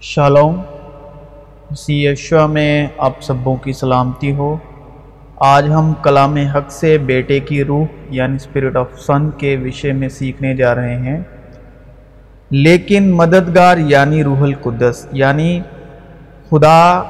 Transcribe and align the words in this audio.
Shalom. 0.00 0.60
سی 1.76 2.08
اشوا 2.08 2.46
میں 2.46 2.86
آپ 2.98 3.12
سبوں 3.20 3.56
کی 3.56 3.72
سلامتی 3.72 4.32
ہو۔ 4.32 4.56
آج 5.36 5.66
ہم 5.66 5.92
کلام 6.02 6.36
حق 6.36 6.72
سے 6.72 6.98
بیٹے 6.98 7.40
کی 7.40 7.64
روح 7.64 7.84
یعنی 8.10 8.36
اسپرٹ 8.36 8.76
آف 8.76 8.86
سن 8.98 9.30
کے 9.30 9.56
وشے 9.64 9.92
میں 9.92 10.08
سیکھنے 10.08 10.56
جا 10.56 10.74
رہے 10.74 10.96
ہیں۔ 10.96 11.20
لیکن 12.50 13.10
مددگار 13.10 13.78
یعنی 13.78 14.24
روح 14.24 14.42
القدس 14.42 15.06
یعنی 15.12 15.60
خدا 16.50 17.02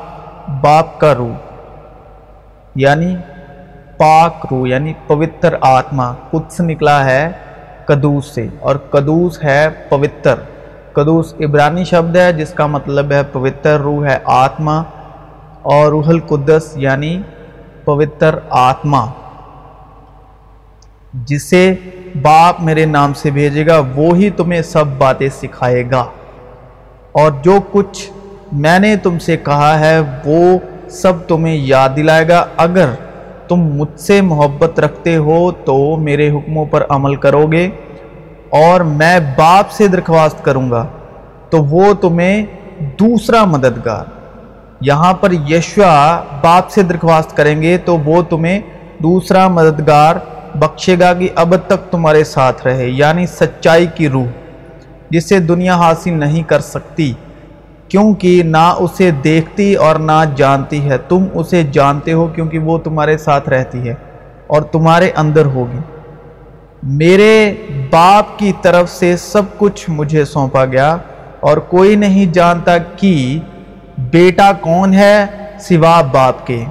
باپ 0.63 1.01
کا 1.01 1.15
روح 1.15 1.35
یعنی 2.75 3.17
پاک 3.97 4.47
روح 4.51 4.69
یعنی 4.69 4.93
پوتر 5.07 5.55
آتما۔ 5.61 6.13
قدس 6.31 6.61
نکلا 6.61 7.05
ہے 7.05 7.31
قدوس 7.87 8.27
سے 8.27 8.47
اور 8.61 8.77
قدوس 8.77 9.45
ہے 9.45 9.69
پوتر۔ 9.89 10.35
قدوس 10.93 11.35
عبرانی 11.41 11.85
شبد 11.85 12.17
ہے، 12.17 12.33
جس 12.33 12.51
کا 12.51 12.67
مطلب 12.67 13.13
ہے 13.13 13.23
پوتر 13.33 13.81
روح 13.81 14.07
ہے 14.07 14.19
آتما 14.25 14.83
اور 15.63 15.91
روح 15.91 16.09
القدس 16.09 16.73
یعنی 16.77 17.23
پوتر 17.85 18.39
آتما۔ 18.51 19.07
جسے 21.15 21.75
باپ 22.23 22.61
میرے 22.61 22.85
نام 22.85 23.15
سے 23.15 23.31
بھیجے 23.31 23.67
گا 23.67 23.83
وہی 23.97 24.31
تمہیں 24.31 24.63
سب 24.63 24.85
باتیں 24.99 25.29
سکھائے 25.29 25.91
گا۔ 25.91 26.05
اور 27.13 27.31
جو 27.43 27.53
کچھ 27.73 28.11
میں 28.53 28.79
نے 28.79 28.97
تم 28.97 29.19
سے 29.19 29.37
کہا 29.37 29.81
ہے، 29.81 30.01
وہ 30.25 30.59
سب 30.89 31.13
تمہیں 31.29 31.57
یاد 31.57 31.89
دلائے 31.97 32.29
گا۔ 32.29 32.47
اگر 32.57 32.89
تم 33.49 33.57
مجھ 33.57 34.01
سے 34.01 34.21
محبت 34.21 34.81
رکھتے 34.81 35.17
ہو 35.17 35.51
تو 35.51 35.97
میرے 35.97 36.31
حکموں 36.31 36.65
پر 36.65 36.85
عمل 36.89 37.17
کرو 37.17 37.47
گے۔ 37.47 37.69
اور 38.51 38.81
میں 38.81 39.21
باپ 39.37 39.71
سے 39.71 39.89
درخواست 39.89 40.45
کروں 40.45 40.71
گا، 40.71 40.87
تو 41.51 41.65
وہ 41.65 41.95
تمہیں 41.95 42.47
دوسرا 42.99 43.45
مددگار۔ 43.45 44.05
یہاں 44.81 45.15
پر 45.15 45.33
یشوا 45.33 46.23
باپ 46.41 46.71
سے 46.71 46.83
درخواست 46.83 47.37
کریں 47.37 47.63
گے، 47.63 47.77
تو 47.79 47.99
وہ 47.99 48.23
تمہیں 48.23 48.61
دوسرا 49.03 49.49
مددگار 49.49 50.17
بخشے 50.55 50.97
گا 51.01 51.15
کہ 51.15 51.29
اب 51.35 51.55
تک 51.67 51.91
تمہارے 51.91 52.25
ساتھ 52.25 52.67
رہے 52.67 52.89
یعنی 52.89 53.27
سچائی 53.27 53.87
کی 53.95 54.09
روح، 54.09 54.27
جسے 55.11 55.39
دنیا 55.39 55.77
حاصل 55.77 56.13
نہیں 56.13 56.43
کر 56.43 56.61
سکتی، 56.61 57.13
کیونکہ 57.89 58.43
نہ 58.45 58.75
اسے 58.79 59.11
دیکھتی 59.11 59.75
اور 59.75 59.97
نہ 59.97 60.25
جانتی 60.37 60.91
ہے۔ 60.91 60.99
تم 61.09 61.25
اسے 61.35 61.63
جانتے 61.63 62.13
ہو 62.13 62.27
کیونکہ 62.27 62.59
وہ 62.59 62.79
تمہارے 62.79 63.19
ساتھ 63.19 63.49
رہتی 63.49 63.89
ہے 63.89 63.95
اور 64.47 64.63
تمہارے 64.63 65.11
اندر 65.17 65.47
ہوگی۔ 65.47 65.79
میرے 66.83 67.55
باپ 67.91 68.39
کی 68.39 68.53
طرف 68.63 68.91
سے 68.91 69.17
سب 69.17 69.43
کچھ 69.59 69.91
مجھے 69.91 70.25
سونپا 70.25 70.65
گیا 70.65 70.97
اور 71.41 71.57
کوئی 71.57 71.97
نہیں 71.97 72.27
جانتا 72.27 72.79
کہ 72.79 73.39
بیٹا 73.99 74.53
کون 74.61 74.95
ہے 74.95 75.27
سوا 75.61 76.03
باپ 76.03 76.47
کے 76.47 76.65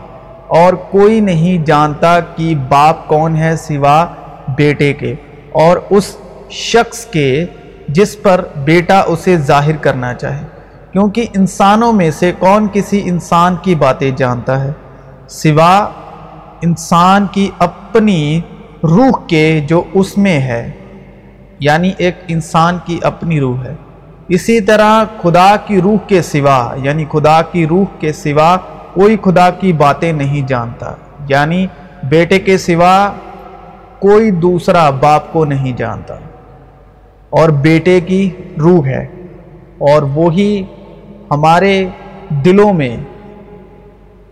اور 0.48 0.74
کوئی 0.74 1.20
نہیں 1.20 1.66
جانتا 1.66 2.20
کہ 2.20 2.56
باپ 2.70 3.08
کون 3.08 3.36
ہے 3.36 3.58
سوا 3.58 4.06
بیٹے 4.48 4.94
کے 4.94 5.16
اور 5.52 5.78
اس 5.90 6.18
شخص 6.50 7.06
کے 7.06 7.46
جس 7.88 8.22
پر 8.22 8.46
بیٹا 8.64 9.00
اسے 9.00 9.38
ظاہر 9.38 9.76
کرنا 9.78 10.14
چاہے۔ 10.14 10.44
کیونکہ 10.92 11.26
انسانوں 11.36 11.94
میں 11.94 12.12
سے 12.12 12.32
کون 12.40 12.68
کسی 12.73 13.02
انسان 13.06 13.56
کی 13.62 13.76
باتیں 13.76 14.12
جانتا 14.12 14.64
ہے؟ 14.64 14.72
سوا 15.28 15.88
انسان 16.62 17.26
کی 17.32 17.50
اپنی 17.60 18.42
روح 18.84 19.28
کے 19.28 19.62
جو 19.68 19.84
اس 19.94 20.18
میں 20.18 20.40
ہے 20.40 20.72
یعنی 21.60 21.92
ایک 21.98 22.16
انسان 22.28 22.78
کی 22.86 23.00
اپنی 23.04 23.40
روح 23.40 23.64
ہے۔ 23.64 23.76
اسی 24.28 24.62
طرح 24.62 25.04
خدا 25.22 25.56
کی 25.68 25.82
روح 25.82 25.98
کے 26.08 26.22
سوا 26.22 26.76
یعنی 26.84 27.06
خدا 27.12 27.42
کی 27.42 27.68
روح 27.68 27.86
کے 28.00 28.14
سوا 28.14 28.58
کوئی 28.94 29.18
خدا 29.22 29.50
کی 29.50 29.74
باتیں 29.74 30.14
نہیں 30.14 30.48
جانتا۔ 30.48 30.94
یعنی 31.30 31.68
بیٹے 32.04 32.40
کے 32.40 32.58
سوا 32.58 33.12
کوئی 34.00 34.32
دوسرا 34.32 34.89
باپ 34.89 35.34
کو 35.34 35.45
نہیں 35.45 35.78
جانتا۔ 35.78 36.16
اور 37.30 37.50
بیٹے 37.50 38.02
کی 38.02 38.30
روح 38.60 38.86
ہے۔ 38.86 39.06
اور 39.78 40.02
وہی 40.02 40.64
ہمارے 41.32 41.86
دلوں 42.30 42.73
میں 42.73 42.98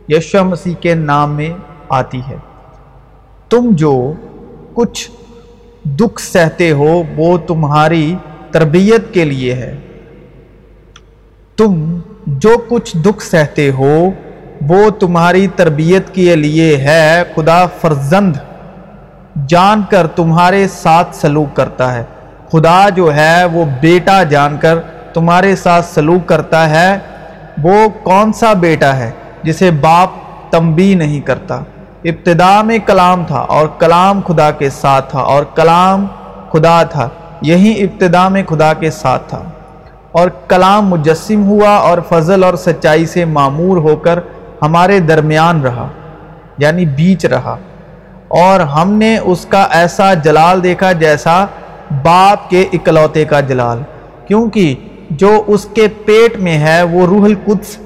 یشو 0.09 0.43
مسیح 0.43 0.73
کے 0.73 0.95
نام 0.95 1.35
میں 1.35 1.49
آتی 1.89 2.21
ہے۔ 2.29 2.35
تم 3.49 3.69
جو 3.71 4.13
کچھ 4.77 5.11
دکھ 5.83 6.21
سہتے 6.21 6.71
ہو، 6.71 7.03
وہ 7.17 7.37
تمہاری 7.37 8.15
تربیت 8.51 9.13
کے 9.13 9.25
لیے 9.25 9.53
ہے۔ 9.53 9.75
تم 11.57 11.99
جو 12.27 12.55
کچھ 12.69 12.97
دکھ 12.97 13.23
سہتے 13.23 13.71
ہو، 13.71 14.09
وہ 14.61 14.89
تمہاری 14.89 15.47
تربیت 15.47 16.15
کے 16.15 16.35
لیے 16.35 16.77
ہے۔ 16.77 17.23
خدا 17.35 17.65
فرزند 17.65 18.35
جان 19.47 19.81
کر 19.89 20.07
تمہارے 20.07 20.67
ساتھ 20.67 21.15
سلوک 21.15 21.55
کرتا 21.55 21.95
ہے۔ 21.95 22.03
خدا 22.51 22.89
جو 22.89 23.15
ہے، 23.15 23.45
وہ 23.45 23.65
بیٹا 23.81 24.23
جان 24.23 24.57
کر 24.57 24.79
تمہارے 25.13 25.55
ساتھ 25.55 25.85
سلوک 25.85 26.27
کرتا 26.27 26.69
ہے۔ 26.69 26.99
وہ 27.63 27.89
کون 28.03 28.33
سا 28.33 28.53
بیٹا 28.53 28.95
ہے 28.95 29.11
جسے 29.43 29.71
باپ 29.71 30.09
تمبی 30.51 30.95
نہیں 30.95 31.21
کرتا؟ 31.21 31.61
ابتدا 32.07 32.61
میں 32.61 32.79
کلام 32.85 33.23
تھا 33.27 33.39
اور 33.39 33.67
کلام 33.79 34.21
خدا 34.27 34.51
کے 34.51 34.69
ساتھ 34.69 35.11
تھا 35.11 35.19
اور 35.19 35.43
کلام 35.55 36.05
خدا 36.51 36.83
تھا، 36.83 37.09
یہی 37.41 37.83
ابتدا 37.83 38.27
میں 38.27 38.43
خدا 38.43 38.73
کے 38.73 38.91
ساتھ 38.91 39.29
تھا۔ 39.29 39.43
اور 40.11 40.29
کلام 40.47 40.87
مجسم 40.87 41.43
ہوا 41.43 41.69
اور 41.69 41.97
فضل 42.09 42.43
اور 42.43 42.53
سچائی 42.53 43.05
سے 43.05 43.25
معمور 43.25 43.77
ہو 43.77 43.95
کر 43.95 44.19
ہمارے 44.61 44.99
درمیان 44.99 45.61
رہا 45.61 45.87
یعنی 46.57 46.85
بیچ 46.85 47.25
رہا۔ 47.25 47.57
اور 48.27 48.59
ہم 48.59 48.93
نے 48.93 49.17
اس 49.17 49.45
کا 49.45 49.67
ایسا 49.71 50.13
جلال 50.13 50.63
دیکھا 50.63 50.91
جیسا 50.91 51.45
باپ 52.03 52.49
کے 52.49 52.65
اکلوتے 52.73 53.25
کا 53.25 53.39
جلال، 53.39 53.81
کیونکہ 54.27 54.75
جو 55.09 55.43
اس 55.47 55.67
کے 55.73 55.87
پیٹ 56.05 56.39
میں 56.39 56.57
ہے 56.57 56.83
وہ 56.83 57.05
روح 57.05 57.25
القدس 57.25 57.77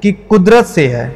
کی 0.00 0.12
قدرت 0.28 0.66
سے 0.66 0.88
ہے۔ 0.96 1.10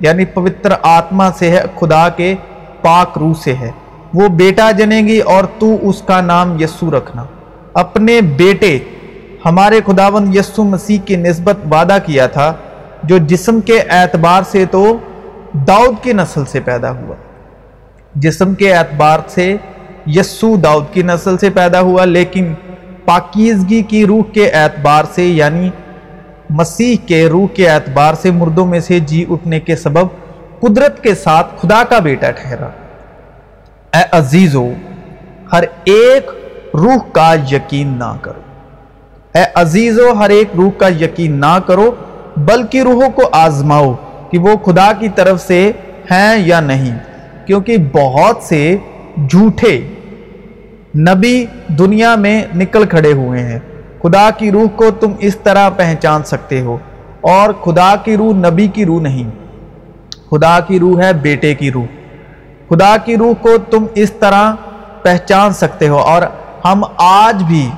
یعنی 0.00 0.24
پوتر 0.24 0.72
آتما 0.82 1.30
سے 1.32 1.50
ہے، 1.50 1.62
خدا 1.80 2.08
کے 2.08 2.34
پاک 2.82 3.18
روح 3.18 3.32
سے 3.44 3.54
ہے۔ 3.54 3.70
وہ 4.14 4.28
بیٹا 4.28 4.70
جنے 4.70 5.00
گی 5.00 5.18
اور 5.18 5.44
تو 5.58 5.76
اس 5.82 6.02
کا 6.02 6.20
نام 6.20 6.56
یسو 6.60 6.90
رکھنا۔ 6.90 7.24
اپنے 7.74 8.20
بیٹے، 8.20 8.78
ہمارے 9.44 9.80
خداون 9.86 10.36
یسو 10.36 10.64
مسیح 10.64 10.98
کی 11.04 11.16
نسبت 11.16 11.56
وعدہ 11.70 11.98
کیا 12.06 12.26
تھا، 12.26 12.52
جو 13.02 13.18
جسم 13.18 13.60
کے 13.60 13.80
اعتبار 13.80 14.42
سے 14.50 14.64
تو 14.64 14.96
داؤد 15.52 16.04
کی 16.04 16.12
نسل 16.12 16.44
سے 16.44 16.60
پیدا 16.60 16.90
ہوا۔ 16.90 17.14
جسم 18.14 18.54
کے 18.54 18.74
اعتبار 18.74 19.18
سے 19.28 19.56
یسو 20.06 20.56
داؤد 20.56 20.84
کی 20.92 21.02
نسل 21.02 21.38
سے 21.38 21.50
پیدا 21.50 21.80
ہوا، 21.80 22.04
لیکن 22.04 22.54
پاکیزگی 23.04 23.82
کی 23.82 24.06
روح 24.06 24.22
کے 24.32 24.50
اعتبار 24.50 25.04
سے 25.14 25.24
یعنی 25.24 25.70
مسیح 26.50 26.96
کے 27.06 27.28
روح 27.28 27.46
کے 27.54 27.68
اعتبار 27.70 28.14
سے 28.14 28.30
مردوں 28.30 28.66
میں 28.66 28.80
سے 28.80 29.00
جی 29.00 29.24
اٹھنے 29.28 29.60
کے 29.60 29.76
سبب 29.76 30.06
قدرت 30.60 31.02
کے 31.02 31.14
ساتھ 31.14 31.54
خدا 31.60 31.82
کا 31.88 31.98
بیٹا 31.98 32.30
ٹھہرا۔ 32.30 32.68
اے 33.94 34.02
عزیزو، 34.12 34.66
ہر 35.52 35.64
ایک 35.84 36.30
روح 36.74 37.12
کا 37.12 37.34
یقین 37.52 37.88
نہ 37.98 38.16
کرو۔ 38.20 38.40
اے 39.34 39.44
عزیزو، 39.54 40.12
ہر 40.12 40.30
ایک 40.30 40.48
روح 40.56 40.70
کا 40.70 40.88
یقین 40.88 41.40
نہ 41.40 41.58
کرو، 41.66 41.90
بلکہ 42.36 42.82
روحوں 42.82 43.10
کو 43.10 43.22
آزماؤ 43.32 43.94
کہ 44.30 44.38
وہ 44.38 44.56
خدا 44.56 44.92
کی 44.92 45.08
طرف 45.08 45.46
سے 45.46 45.72
ہیں 46.10 46.34
یا 46.38 46.60
نہیں، 46.60 46.98
کیونکہ 47.46 47.76
بہت 47.92 48.42
سے 48.42 48.76
جھوٹے 49.28 49.80
نبی 50.96 51.46
دنیا 51.68 52.14
میں 52.14 52.42
نکل 52.54 52.86
کھڑے 52.86 53.12
ہوئے 53.12 53.40
ہیں۔ 53.40 53.58
خدا 54.02 54.30
کی 54.30 54.50
روح 54.50 54.68
کو 54.76 54.90
تم 55.00 55.12
اس 55.18 55.36
طرح 55.36 55.70
پہچان 55.70 56.22
سکتے 56.24 56.60
ہو، 56.60 56.76
اور 57.20 57.52
خدا 57.64 57.94
کی 58.04 58.16
روح 58.16 58.34
نبی 58.34 58.66
کی 58.66 58.84
روح 58.84 59.00
نہیں۔ 59.00 59.30
خدا 60.30 60.60
کی 60.60 60.78
روح 60.78 61.02
ہے 61.02 61.12
بیٹے 61.12 61.54
کی 61.54 61.70
روح۔ 61.72 61.86
خدا 62.68 62.96
کی 63.04 63.16
روح 63.16 63.32
کو 63.40 63.58
تم 63.70 63.84
اس 63.94 64.12
طرح 64.12 64.54
پہچان 65.02 65.52
سکتے 65.52 65.88
ہو، 65.88 65.98
اور 65.98 66.22
ہم 66.64 66.82
آج 66.96 67.42
بھی 67.42 67.70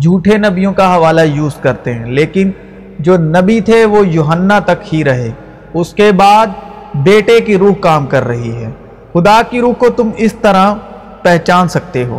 جھوٹے 0.00 0.36
نبیوں 0.36 0.72
کا 0.72 0.94
حوالہ 0.94 1.20
یوز 1.20 1.54
کرتے 1.54 1.94
ہیں۔ 1.94 2.06
لیکن 2.06 2.50
جو 2.98 3.16
نبی 3.16 3.60
تھے 3.60 3.84
وہ 3.84 4.06
یوہنا 4.08 4.58
تک 4.58 4.94
ہی 4.94 5.04
رہے۔ 5.04 5.30
اس 5.74 5.92
کے 5.94 6.12
بعد 6.12 6.46
بیٹے 6.94 7.40
کی 7.40 7.58
روح 7.58 7.74
کام 7.80 8.06
کر 8.06 8.26
رہی 8.26 8.54
ہے۔ 8.56 8.70
خدا 9.12 9.40
کی 9.50 9.60
روح 9.60 9.72
کو 9.72 9.88
تم 9.90 10.10
اس 10.16 10.32
طرح 10.32 10.74
پہچان 11.22 11.68
سکتے 11.68 12.04
ہو۔ 12.04 12.18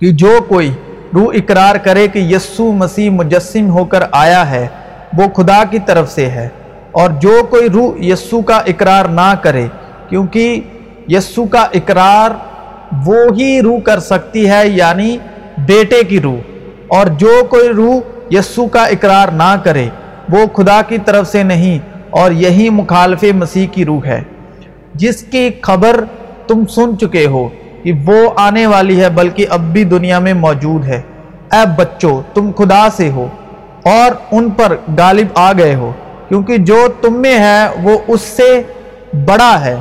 کہ 0.00 0.10
جو 0.12 0.38
کوئی 0.48 0.70
روح 1.14 1.32
اقرار 1.34 1.76
کرے 1.76 2.08
کہ 2.08 2.18
یسو 2.18 2.72
مسیح 2.72 3.10
مجسم 3.10 3.70
ہو 3.70 3.84
کر 3.84 4.02
آیا 4.12 4.50
ہے، 4.50 4.68
وہ 5.18 5.42
خدا 5.42 5.62
کی 5.70 5.78
طرف 5.86 6.12
سے 6.12 6.26
ہے۔ 6.26 6.48
اور 6.92 7.10
جو 7.10 7.40
کوئی 7.50 7.68
روح 7.68 7.94
یسو 7.98 8.42
کا 8.42 8.56
اقرار 8.56 9.04
نہ 9.04 9.34
کرے، 9.42 9.66
کیونکہ 10.08 10.60
یسو 11.08 11.46
کا 11.46 11.66
اقرار 11.74 12.30
وہ 13.06 13.16
ہی 13.38 13.62
روح 13.62 13.80
کر 13.80 14.00
سکتی 14.00 14.50
ہے 14.50 14.68
یعنی 14.68 15.18
بیٹے 15.58 16.04
کی 16.04 16.20
روح۔ 16.20 16.38
اور 16.88 17.06
جو 17.06 17.42
کوئی 17.50 17.68
روح 17.68 18.00
یسو 18.30 18.66
کا 18.66 18.84
اقرار 18.84 19.28
نہ 19.28 19.56
کرے، 19.64 19.88
وہ 20.28 20.46
خدا 20.56 20.82
کی 20.82 20.98
طرف 21.04 21.28
سے 21.28 21.42
نہیں، 21.42 21.78
اور 22.10 22.30
یہی 22.30 22.70
مخالف 22.70 23.24
مسیح 23.34 23.66
کی 23.72 23.84
روح 23.84 24.06
ہے۔ 24.06 24.22
جس 24.94 25.22
کی 25.22 25.50
خبر 25.62 26.04
تم 26.46 26.66
سن 26.66 26.98
چکے 26.98 27.26
ہو 27.26 27.48
کہ 27.86 27.92
وہ 28.06 28.30
آنے 28.36 28.66
والی 28.66 29.00
ہے، 29.00 29.08
بلکہ 29.08 29.46
اب 29.50 29.60
بھی 29.60 29.84
دنیا 29.84 30.18
میں 30.18 30.34
موجود 30.34 30.84
ہے۔ 30.84 31.00
اے 31.52 31.66
بچوں، 31.76 32.22
تم 32.34 32.50
خدا 32.58 32.88
سے 32.96 33.10
ہو 33.10 33.26
اور 33.84 34.10
ان 34.32 34.50
پر 34.50 34.76
غالب 34.98 35.26
آ 35.34 35.52
گئے 35.52 35.74
ہو، 35.74 35.92
کیونکہ 36.28 36.56
جو 36.56 36.88
تم 37.00 37.20
میں 37.20 37.38
ہے، 37.38 37.66
وہ 37.82 37.98
اس 38.08 38.20
سے 38.20 38.62
بڑا 39.26 39.64
ہے 39.64 39.76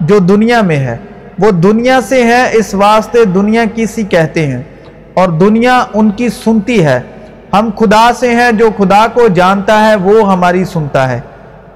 جو 0.00 0.18
دنیا 0.18 0.60
میں 0.60 0.76
ہے۔ 0.76 0.96
وہ 1.38 1.50
دنیا 1.50 2.00
سے 2.00 2.22
ہے، 2.22 2.50
اس 2.52 2.74
واسطے 2.74 3.24
دنیا 3.24 3.64
کسی 3.74 4.02
کہتے 4.02 4.46
ہیں۔ 4.46 4.62
اور 5.14 5.28
دنیا 5.28 5.84
ان 5.94 6.10
کی 6.10 6.28
سنتی 6.28 6.84
ہے۔ 6.84 7.00
ہم 7.52 7.70
خدا 7.78 8.10
سے 8.16 8.30
ہیں، 8.30 8.52
جو 8.52 8.70
خدا 8.78 9.06
کو 9.14 9.28
جانتا 9.28 9.88
ہے، 9.88 9.96
وہ 9.96 10.32
ہماری 10.32 10.64
سنتا 10.64 11.10
ہے۔ 11.10 11.20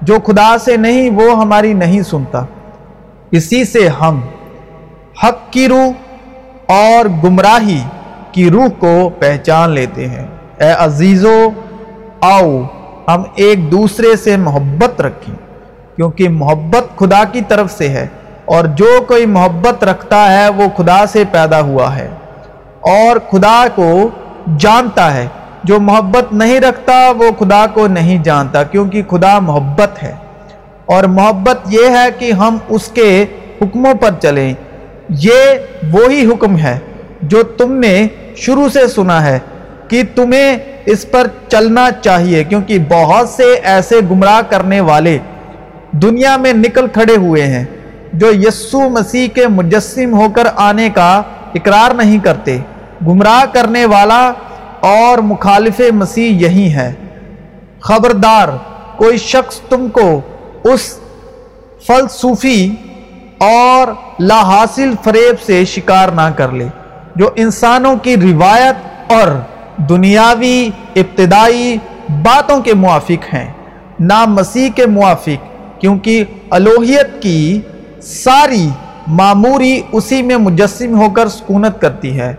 جو 0.01 0.17
خدا 0.25 0.57
سے 0.57 0.77
نہیں، 0.77 1.09
وہ 1.09 1.41
ہماری 1.41 1.73
نہیں 1.73 2.01
سنتا۔ 2.01 2.45
اسی 3.31 3.65
سے 3.65 3.87
ہم 3.87 4.21
حق 5.23 5.51
کی 5.51 5.67
روح 5.67 5.91
اور 6.65 7.05
گمراہی 7.23 7.83
کی 8.31 8.49
روح 8.49 8.67
کو 8.79 9.09
پہچان 9.19 9.69
لیتے 9.69 10.07
ہیں۔ 10.07 10.27
اے 10.57 10.71
عزیزو، 10.77 11.49
آؤ 12.21 12.61
ہم 13.07 13.23
ایک 13.35 13.71
دوسرے 13.71 14.15
سے 14.15 14.37
محبت 14.37 15.01
رکھیں، 15.01 15.35
کیونکہ 15.95 16.29
محبت 16.29 16.99
خدا 16.99 17.23
کی 17.23 17.41
طرف 17.47 17.71
سے 17.71 17.89
ہے 17.89 18.07
اور 18.45 18.65
جو 18.65 19.01
کوئی 19.07 19.25
محبت 19.25 19.83
رکھتا 19.83 20.33
ہے 20.33 20.49
وہ 20.49 20.63
خدا 20.77 21.05
سے 21.05 21.23
پیدا 21.31 21.61
ہوا 21.61 21.95
ہے۔ 21.95 22.09
اور 22.79 23.31
خدا 23.31 23.65
کو 23.75 24.09
جانتا 24.57 25.13
ہے، 25.13 25.27
جو 25.63 25.79
محبت 25.79 26.33
نہیں 26.33 26.59
رکھتا 26.59 27.11
وہ 27.17 27.39
خدا 27.39 27.65
کو 27.73 27.87
نہیں 27.87 28.23
جانتا، 28.23 28.63
کیونکہ 28.63 29.01
خدا 29.09 29.39
محبت 29.39 30.03
ہے۔ 30.03 30.15
اور 30.85 31.03
محبت 31.03 31.57
یہ 31.67 31.89
ہے 31.89 32.07
کہ 32.19 32.31
ہم 32.31 32.57
اس 32.69 32.87
کے 32.87 33.25
حکموں 33.61 33.93
پر 33.93 34.09
چلیں۔ 34.21 34.53
یہ 35.09 35.35
وہی 35.91 36.25
حکم 36.25 36.57
ہے 36.57 36.79
جو 37.21 37.43
تم 37.43 37.73
نے 37.73 38.07
شروع 38.35 38.69
سے 38.69 38.87
سنا 38.87 39.25
ہے 39.25 39.39
کہ 39.87 40.03
تمہیں 40.15 40.57
اس 40.85 41.11
پر 41.11 41.27
چلنا 41.47 41.89
چاہیے، 42.01 42.43
کیونکہ 42.43 42.77
بہت 42.89 43.29
سے 43.29 43.53
ایسے 43.63 43.99
گمراہ 44.11 44.41
کرنے 44.49 44.79
والے 44.79 45.17
دنیا 45.91 46.37
میں 46.37 46.53
نکل 46.53 46.87
کھڑے 46.87 47.15
ہوئے 47.15 47.45
ہیں 47.47 47.65
جو 48.13 48.31
یسو 48.31 48.89
مسیح 48.89 49.27
کے 49.27 49.47
مجسم 49.47 50.13
ہو 50.13 50.29
کر 50.29 50.47
آنے 50.55 50.89
کا 50.89 51.21
اقرار 51.55 51.93
نہیں 51.93 52.19
کرتے۔ 52.19 52.57
گمراہ 53.07 53.45
کرنے 53.53 53.85
والا 53.85 54.31
اور 54.79 55.17
مخالف 55.17 55.81
مسیح 55.93 56.31
یہی 56.31 56.73
ہے۔ 56.73 56.93
خبردار، 57.79 58.47
کوئی 58.95 59.17
شخص 59.17 59.59
تم 59.59 59.87
کو 59.89 60.21
اس 60.63 60.99
فلسفی 61.87 62.69
اور 63.43 63.87
لا 64.19 64.41
حاصل 64.43 64.91
فریب 65.03 65.41
سے 65.45 65.63
شکار 65.65 66.09
نہ 66.15 66.29
کر 66.35 66.51
لے، 66.51 66.67
جو 67.15 67.29
انسانوں 67.35 67.95
کی 68.03 68.15
روایت 68.17 69.11
اور 69.11 69.31
دنیاوی 69.89 70.69
ابتدائی 70.95 71.77
باتوں 72.23 72.59
کے 72.61 72.73
موافق 72.75 73.33
ہیں۔ 73.33 73.49
نہ 73.99 74.23
مسیح 74.27 74.69
کے 74.75 74.85
موافق، 74.87 75.81
کیونکہ 75.81 76.23
الوہیت 76.49 77.21
کی 77.21 77.61
ساری 78.03 78.67
معموری 79.19 79.79
اسی 79.91 80.21
میں 80.21 80.37
مجسم 80.39 80.99
ہو 80.99 81.09
کر 81.09 81.27
سکونت 81.29 81.81
کرتی 81.81 82.19
ہے، 82.19 82.33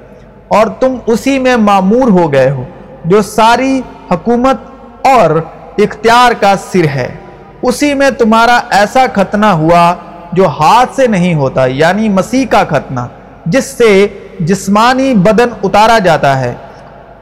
اور 0.49 0.67
تم 0.81 0.97
اسی 1.07 1.39
میں 1.39 1.57
معمور 1.59 2.09
ہو 2.11 2.33
گئے 2.33 2.51
ہو، 2.51 2.65
جو 3.05 3.23
ساری 3.23 3.81
حکومت 4.11 5.07
اور 5.07 5.31
اختیار 5.85 6.33
کا 6.41 6.55
سر 6.73 6.87
ہے۔ 6.95 7.09
اسی 7.63 7.93
میں 7.95 8.11
تمہارا 8.19 8.59
ایسا 8.71 9.05
ختنہ 9.15 9.47
ہوا 9.61 9.95
جو 10.35 10.47
ہاتھ 10.47 10.97
سے 10.97 11.07
نہیں 11.07 11.35
ہوتا 11.35 11.67
یعنی 11.67 12.09
مسیح 12.09 12.47
کا 12.51 12.65
ختنہ، 12.65 13.01
جس 13.47 13.65
سے 13.65 14.07
جسمانی 14.41 15.15
بدن 15.15 15.49
اتارا 15.63 15.99
جاتا 15.99 16.41
ہے۔ 16.41 16.55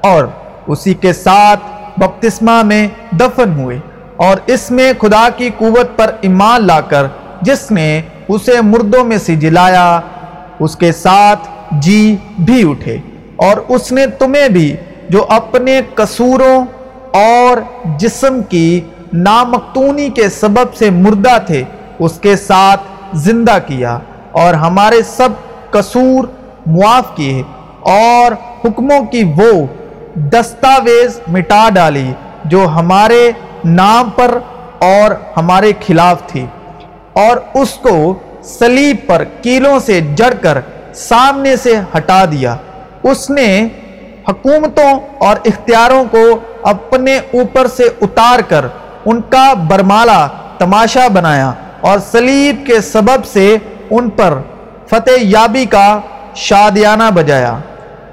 اور 0.00 0.24
اسی 0.66 0.94
کے 0.94 1.12
ساتھ 1.12 1.60
بپتسمہ 1.96 2.62
میں 2.62 2.88
دفن 3.12 3.60
ہوئے۔ 3.60 3.78
اور 4.16 4.36
اس 4.46 4.70
میں 4.70 4.92
خدا 5.00 5.28
کی 5.36 5.50
قوت 5.58 5.98
پر 5.98 6.10
ایمان 6.20 6.66
لا 6.66 6.80
کر، 6.80 7.06
جس 7.42 7.70
نے 7.70 8.02
اسے 8.28 8.60
مردوں 8.60 9.04
میں 9.04 9.18
سے 9.18 9.36
جلایا، 9.36 10.00
اس 10.58 10.76
کے 10.76 10.92
ساتھ 10.92 11.48
جی 11.70 12.16
بھی 12.38 12.70
اٹھے۔ 12.70 12.96
اور 13.36 13.56
اس 13.68 13.92
نے 13.92 14.06
تمہیں 14.06 14.48
بھی، 14.48 14.76
جو 15.08 15.26
اپنے 15.28 15.80
قصوروں 15.94 16.64
اور 17.14 17.56
جسم 17.98 18.42
کی 18.42 18.80
نامکتونی 19.12 20.08
کے 20.08 20.28
سبب 20.28 20.74
سے 20.74 20.90
مردہ 20.90 21.38
تھے، 21.46 21.62
اس 21.98 22.12
کے 22.20 22.36
ساتھ 22.36 22.80
زندہ 23.14 23.58
کیا 23.66 23.98
اور 24.32 24.54
ہمارے 24.54 25.02
سب 25.02 25.28
قصور 25.70 26.24
معاف 26.66 27.16
کیے 27.16 27.42
اور 27.80 28.32
حکموں 28.32 29.04
کی 29.04 29.24
وہ 29.36 29.66
دستاویز 30.14 31.20
مٹا 31.28 31.68
ڈالی 31.74 32.12
جو 32.44 32.68
ہمارے 32.68 33.30
نام 33.64 34.10
پر 34.10 34.38
اور 34.78 35.10
ہمارے 35.36 35.72
خلاف 35.86 36.26
تھی 36.26 36.46
اور 37.12 37.36
اس 37.54 37.70
کو 37.70 38.14
سلیب 38.42 38.96
پر 39.06 39.24
کیلوں 39.24 39.78
سے 39.78 40.00
جڑ 40.00 40.34
کر 40.42 40.58
سامنے 40.94 41.56
سے 41.56 41.80
ہٹا 41.96 42.24
دیا۔ 42.24 42.56
اس 43.02 43.30
نے 43.30 43.68
حکومتوں 44.28 45.00
اور 45.18 45.36
اختیاروں 45.44 46.04
کو 46.10 46.38
اپنے 46.62 47.16
اوپر 47.16 47.66
سے 47.66 47.88
اتار 48.00 48.38
کر 48.38 48.66
ان 49.04 49.20
کا 49.20 49.52
برمالا 49.52 50.28
تماشا 50.58 51.08
بنایا۔ 51.08 51.52
اور 51.82 51.98
سلیب 51.98 52.66
کے 52.66 52.80
سبب 52.80 53.24
سے 53.24 53.56
ان 53.90 54.10
پر 54.10 54.38
فتح 54.86 55.10
یابی 55.22 55.64
کا 55.64 56.00
شادیانہ 56.34 57.10
بجایا۔ 57.14 57.58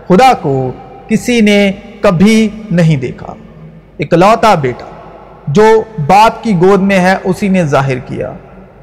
خدا 0.08 0.34
کو 0.42 0.72
کسی 1.08 1.42
نے 1.42 1.72
کبھی 2.02 2.50
نہیں 2.72 2.98
دیکھا۔ 2.98 3.34
اکلوتا 4.00 4.56
بیٹا، 4.56 4.86
جو 5.48 5.64
باپ 6.08 6.44
کی 6.44 6.54
گود 6.56 6.82
میں 6.82 7.00
ہے، 7.00 7.16
اسی 7.24 7.48
نے 7.48 7.64
ظاہر 7.64 8.00
کیا۔ 8.00 8.34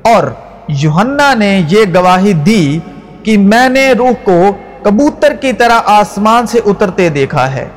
اور 0.03 0.27
یوہنا 0.69 1.35
نے 1.35 1.63
یہ 1.69 1.85
گواہی 1.95 2.33
دی 2.33 2.79
کہ 3.23 3.39
میں 3.39 3.69
نے 3.69 3.93
روح 3.93 4.11
کو 4.25 4.57
کبوتر 4.83 5.35
کی 5.35 5.53
طرح 5.53 5.81
آسمان 5.85 6.47
سے 6.47 6.61
اترتے 6.67 7.09
دیکھا 7.09 7.53
ہے، 7.55 7.69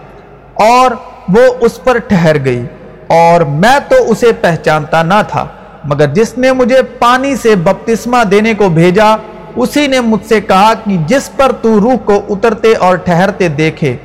اور 0.53 0.91
وہ 1.29 1.41
اس 1.59 1.83
پر 1.83 1.97
ٹھہر 1.97 2.45
گئی۔ 2.45 2.65
اور 3.07 3.41
میں 3.41 3.79
تو 3.89 3.95
اسے 4.11 4.31
پہچانتا 4.41 5.03
نہ 5.03 5.21
تھا۔ 5.27 5.45
مگر 5.83 6.07
جس 6.07 6.37
نے 6.37 6.51
مجھے 6.51 6.81
پانی 6.81 7.35
سے 7.35 7.55
بپتسمہ 7.55 8.23
دینے 8.23 8.53
کو 8.53 8.69
بھیجا، 8.69 9.15
اسی 9.55 9.87
نے 9.87 9.99
مجھ 9.99 10.27
سے 10.27 10.41
کہا 10.41 10.73
کہ 10.73 10.97
جس 11.07 11.29
پر 11.35 11.51
تو 11.51 11.81
روح 11.81 11.95
کو 12.05 12.21
اترتے 12.29 12.73
اور 12.73 12.95
ٹھہرتے 12.95 13.47
دیکھے، 13.47 13.95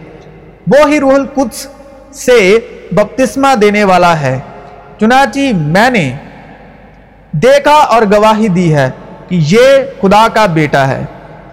وہی 0.66 1.00
روح 1.00 1.14
القدس 1.14 1.66
سے 2.12 2.58
بپتسمہ 2.92 3.54
دینے 3.54 3.84
والا 3.84 4.20
ہے۔ 4.20 4.40
چنانچہ 5.00 5.38
میں 5.54 5.90
نے 5.90 6.16
دیکھا 7.32 7.74
اور 7.74 8.02
گواہی 8.02 8.48
دی 8.48 8.74
ہے 8.74 8.90
کہ 9.28 9.40
یہ 9.48 9.66
خدا 10.00 10.26
کا 10.34 10.46
بیٹا 10.46 10.88
ہے۔ 10.88 11.04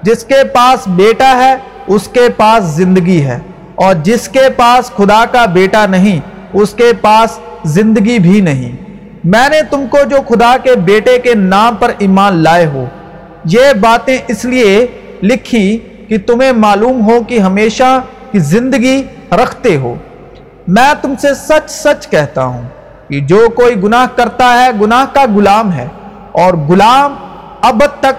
جس 0.02 0.24
کے 0.24 0.44
پاس 0.54 0.88
بیٹا 0.88 1.38
ہے، 1.38 1.56
اس 1.88 2.08
کے 2.08 2.30
پاس 2.38 2.64
زندگی 2.64 3.26
ہے۔ 3.26 3.40
اور 3.76 3.96
جس 3.96 4.30
کے 4.30 4.50
پاس 4.58 4.92
خدا 4.98 5.26
کا 5.32 5.46
بیٹا 5.46 5.86
نہیں، 5.86 6.20
اس 6.54 6.74
کے 6.74 6.92
پاس 7.02 7.40
زندگی 7.64 8.20
بھی 8.20 8.42
نہیں۔ 8.42 8.91
میں 9.24 9.50
نے 9.50 9.62
تم 9.70 9.86
کو 9.90 9.98
جو 10.10 10.18
خدا 10.30 10.56
کے 10.64 10.76
بیٹے 10.76 11.18
کے 11.18 11.36
نام 11.36 11.76
پر 11.76 11.92
ایمان 11.98 12.44
لائے 12.44 12.66
ہو، 12.66 12.86
یہ 13.46 13.74
باتیں 13.82 14.18
اس 14.28 14.46
لیے 14.46 14.88
لکھی 15.24 15.78
کہ 16.08 16.18
تمہیں 16.18 16.52
معلوم 16.52 17.10
ہو 17.10 17.24
کہ 17.28 17.40
ہمیشہ 17.40 18.02
کی 18.32 18.40
زندگی 18.40 19.04
رکھتے 19.32 19.78
ہو۔ 19.78 19.96
میں 20.68 20.94
تم 21.02 21.14
سے 21.22 21.34
سچ 21.34 21.70
سچ 21.70 22.08
کہتا 22.08 22.44
ہوں 22.44 22.62
کہ 23.10 23.20
جو 23.20 23.48
کوئی 23.56 23.84
گناہ 23.84 24.06
کرتا 24.16 24.54
ہے، 24.54 24.70
گناہ 24.82 25.06
کا 25.14 25.26
غلام 25.36 25.72
ہے 25.72 25.88
اور 26.32 26.54
غلام 26.54 27.16
اب 27.62 27.84
تک 28.00 28.16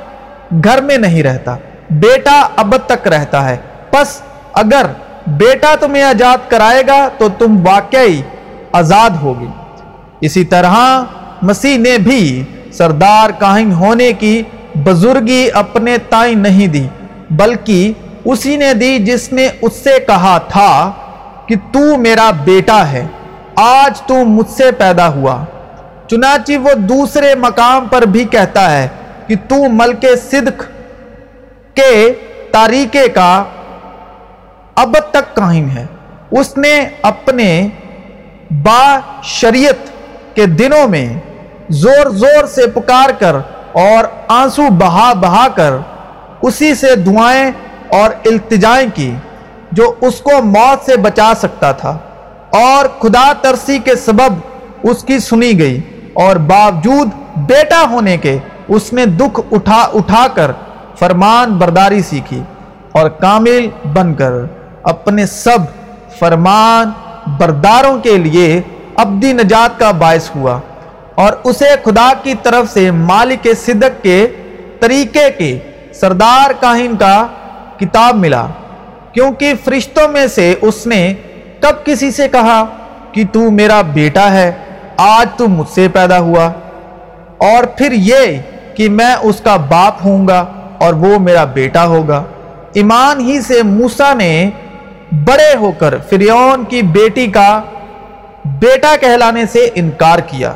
گھر 0.64 0.80
میں 0.80 0.98
نہیں 0.98 1.22
رہتا، 1.22 1.56
بیٹا 1.90 2.48
اب 2.56 2.74
تک 2.86 3.08
رہتا 3.08 3.48
ہے۔ 3.48 3.56
پس 3.90 4.22
اگر 4.52 4.86
بیٹا 5.26 5.74
تمہیں 5.80 6.02
آزاد 6.02 6.50
کرائے 6.50 6.82
گا 6.86 7.08
تو 7.18 7.28
تم 7.38 7.66
واقعی 7.66 8.22
آزاد 8.72 9.10
ہوگی۔ 9.10 9.48
اسی 10.22 10.44
طرح 10.44 10.74
مسیح 11.42 11.78
نے 11.78 11.96
بھی 11.98 12.22
سردار 12.72 13.30
کاہن 13.38 13.72
ہونے 13.72 14.12
کی 14.12 14.42
بزرگی 14.84 15.48
اپنے 15.54 15.96
تائیں 16.08 16.34
نہیں 16.34 16.66
دی، 16.66 16.86
بلکہ 17.30 17.92
اسی 18.24 18.56
نے 18.56 18.72
دی 18.74 18.98
جس 18.98 19.32
نے 19.32 19.48
اس 19.62 19.72
سے 19.84 19.98
کہا 20.06 20.36
تھا 20.48 20.92
کہ 21.46 21.54
تو 21.72 21.96
میرا 21.96 22.30
بیٹا 22.44 22.80
ہے، 22.92 23.06
آج 23.56 24.00
تو 24.00 24.24
مجھ 24.24 24.50
سے 24.50 24.70
پیدا 24.78 25.08
ہوا۔ 25.08 25.44
چنانچہ 26.08 26.58
وہ 26.58 26.74
دوسرے 26.88 27.34
مقام 27.34 27.88
پر 27.88 28.02
بھی 28.02 28.24
کہتا 28.24 28.70
ہے 28.70 28.88
کہ 29.26 29.34
تو 29.48 29.62
ملک 29.72 30.04
صدق 30.30 30.62
کے 31.74 32.12
طریقے 32.52 33.08
کا 33.08 33.32
اب 34.74 34.96
تک 35.10 35.34
کاہن 35.36 35.68
ہے۔ 35.70 35.86
اس 36.30 36.56
نے 36.58 36.74
اپنے 37.02 37.48
با 38.64 38.98
شریعت 39.22 39.91
کے 40.34 40.46
دنوں 40.46 40.88
میں 40.88 41.06
زور 41.68 42.10
زور 42.10 42.46
سے 42.46 42.66
پکار 42.66 43.10
کر 43.18 43.34
اور 43.72 44.04
آنسو 44.28 44.62
بہا 44.78 45.12
بہا 45.12 45.46
کر 45.54 45.72
اسی 46.42 46.74
سے 46.74 46.94
دعائیں 46.96 47.50
اور 47.88 48.10
التجائیں 48.24 48.88
کی 48.94 49.14
جو 49.72 49.94
اس 50.00 50.20
کو 50.20 50.42
موت 50.42 50.84
سے 50.84 50.96
بچا 50.96 51.32
سکتا 51.38 51.72
تھا۔ 51.72 51.98
اور 52.52 52.84
خدا 53.00 53.32
ترسی 53.40 53.78
کے 53.78 53.96
سبب 53.96 54.32
اس 54.82 55.04
کی 55.04 55.18
سنی 55.18 55.58
گئی 55.58 55.80
اور 56.12 56.36
باوجود 56.36 57.08
بیٹا 57.36 57.84
ہونے 57.90 58.16
کے 58.16 58.38
اس 58.68 58.92
نے 58.92 59.06
دکھ 59.06 59.40
اٹھا 59.52 59.82
اٹھا 59.94 60.26
کر 60.34 60.50
فرمان 60.98 61.52
برداری 61.52 62.02
سیکھی 62.02 62.42
اور 62.92 63.08
کامل 63.08 63.68
بن 63.92 64.14
کر 64.14 64.32
اپنے 64.82 65.26
سب 65.26 65.58
فرمان 66.18 66.90
برداروں 67.38 67.98
کے 67.98 68.16
لیے 68.16 68.60
ابدی 69.02 69.32
نجات 69.32 69.78
کا 69.78 69.90
باعث 69.90 70.28
ہوا 70.36 70.58
اور 71.14 71.32
اسے 71.44 71.68
خدا 71.84 72.12
کی 72.22 72.34
طرف 72.42 72.72
سے 72.72 72.90
مالک 72.90 73.48
صدق 73.66 74.02
کے 74.02 74.26
طریقے 74.80 75.30
کے 75.38 75.58
سردار 75.94 76.50
کاہن 76.60 76.96
کا 76.96 77.26
کتاب 77.80 78.16
ملا، 78.16 78.46
کیونکہ 79.12 79.52
فرشتوں 79.64 80.08
میں 80.08 80.26
سے 80.26 80.54
اس 80.60 80.86
نے 80.86 81.14
کب 81.60 81.84
کسی 81.84 82.10
سے 82.10 82.28
کہا 82.28 82.64
کہ 83.12 83.24
تو 83.32 83.50
میرا 83.50 83.80
بیٹا 83.82 84.30
ہے، 84.32 84.52
آج 84.96 85.26
تو 85.36 85.48
مجھ 85.48 85.70
سے 85.74 85.88
پیدا 85.92 86.18
ہوا۔ 86.18 86.50
اور 87.38 87.64
پھر 87.64 87.92
یہ 87.92 88.40
کہ 88.74 88.88
میں 88.88 89.14
اس 89.22 89.40
کا 89.40 89.56
باپ 89.56 89.94
ہوں 90.04 90.28
گا 90.28 90.44
اور 90.78 90.94
وہ 90.94 91.18
میرا 91.18 91.44
بیٹا 91.44 91.86
ہوگا۔ 91.86 92.22
ایمان 92.72 93.20
ہی 93.20 93.40
سے 93.40 93.62
موسا 93.62 94.14
نے 94.14 94.50
بڑے 95.12 95.56
ہو 95.56 95.70
کر 95.78 95.94
فریون 96.10 96.64
کی 96.64 96.82
بیٹی 96.82 97.26
کا 97.26 97.62
بیٹا 98.44 98.94
کہلانے 99.00 99.44
سے 99.52 99.68
انکار 99.74 100.18
کیا 100.18 100.52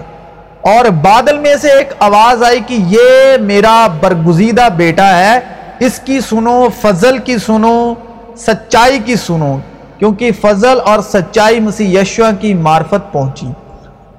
اور 0.61 0.85
بادل 1.03 1.39
میں 1.39 1.55
سے 1.61 1.71
ایک 1.71 1.93
آواز 1.99 2.43
آئی 2.43 2.61
کہ 2.67 2.77
یہ 2.89 3.37
میرا 3.41 3.87
برگزیدہ 4.01 4.69
بیٹا 4.77 5.09
ہے، 5.19 5.39
اس 5.79 6.01
کی 6.05 6.21
سنو، 6.21 6.69
فضل 6.81 7.19
کی 7.19 7.39
سنو، 7.39 7.95
سچائی 8.37 8.99
کی 8.99 9.17
سنو، 9.17 9.57
کیونکہ 9.99 10.31
فضل 10.41 10.81
اور 10.85 11.01
سچائی 11.01 11.61
مسیح 11.61 12.01
یشوا 12.01 12.31
کی 12.41 12.55
معرفت 12.55 13.13
پہنچی۔ 13.13 13.47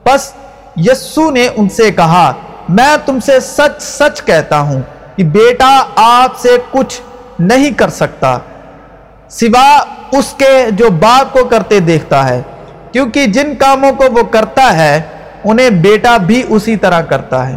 پس 0.03 0.31
یسو 0.75 1.29
نے 1.31 1.47
ان 1.55 1.69
سے 1.69 1.91
کہا، 1.91 2.31
میں 2.69 2.95
تم 3.05 3.19
سے 3.25 3.39
سچ 3.39 3.81
سچ 3.81 4.21
کہتا 4.21 4.59
ہوں 4.59 4.81
کہ 5.15 5.23
بیٹا 5.23 5.83
آپ 5.95 6.39
سے 6.39 6.57
کچھ 6.71 7.01
نہیں 7.39 7.71
کر 7.71 7.89
سکتا، 7.89 8.37
سوا 9.29 9.83
اس 10.11 10.33
کے 10.37 10.65
جو 10.71 10.89
باپ 10.89 11.33
کو 11.33 11.43
کرتے 11.45 11.79
دیکھتا 11.79 12.29
ہے۔ 12.29 12.41
کیونکہ 12.91 13.25
جن 13.25 13.55
کاموں 13.55 13.91
کو 13.91 14.03
وہ 14.11 14.23
کرتا 14.23 14.77
ہے، 14.77 15.01
انہیں 15.43 15.69
بیٹا 15.69 16.17
بھی 16.17 16.43
اسی 16.49 16.75
طرح 16.75 17.01
کرتا 17.01 17.49
ہے۔ 17.49 17.55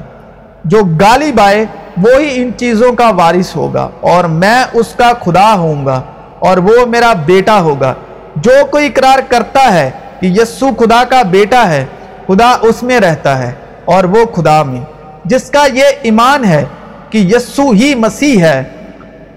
جو 0.64 0.84
گالی 0.84 1.32
بائے، 1.32 1.66
وہی 1.96 2.42
ان 2.42 2.50
چیزوں 2.56 2.92
کا 2.92 3.10
وارث 3.10 3.56
ہوگا 3.56 3.88
اور 4.00 4.24
میں 4.24 4.64
اس 4.72 4.86
کا 4.96 5.12
خدا 5.24 5.54
ہوں 5.54 5.86
گا 5.86 6.02
اور 6.38 6.56
وہ 6.56 6.86
میرا 6.86 7.12
بیٹا 7.12 7.60
ہوگا۔ 7.60 7.94
جو 8.36 8.52
کوئی 8.70 8.86
اقرار 8.86 9.18
کرتا 9.28 9.74
ہے 9.74 9.90
کہ 10.20 10.26
یسو 10.26 10.68
خدا 10.78 11.04
کا 11.04 11.22
بیٹا 11.22 11.68
ہے، 11.68 11.84
خدا 12.26 12.56
اس 12.60 12.82
میں 12.82 13.00
رہتا 13.00 13.38
ہے 13.38 13.52
اور 13.84 14.04
وہ 14.04 14.24
خدا 14.24 14.62
میں۔ 14.62 14.80
جس 15.24 15.50
کا 15.50 15.66
یہ 15.72 15.84
ایمان 16.02 16.44
ہے 16.44 16.64
کہ 17.10 17.18
یسو 17.18 17.70
ہی 17.70 17.94
مسیح 17.94 18.44
ہے، 18.44 18.62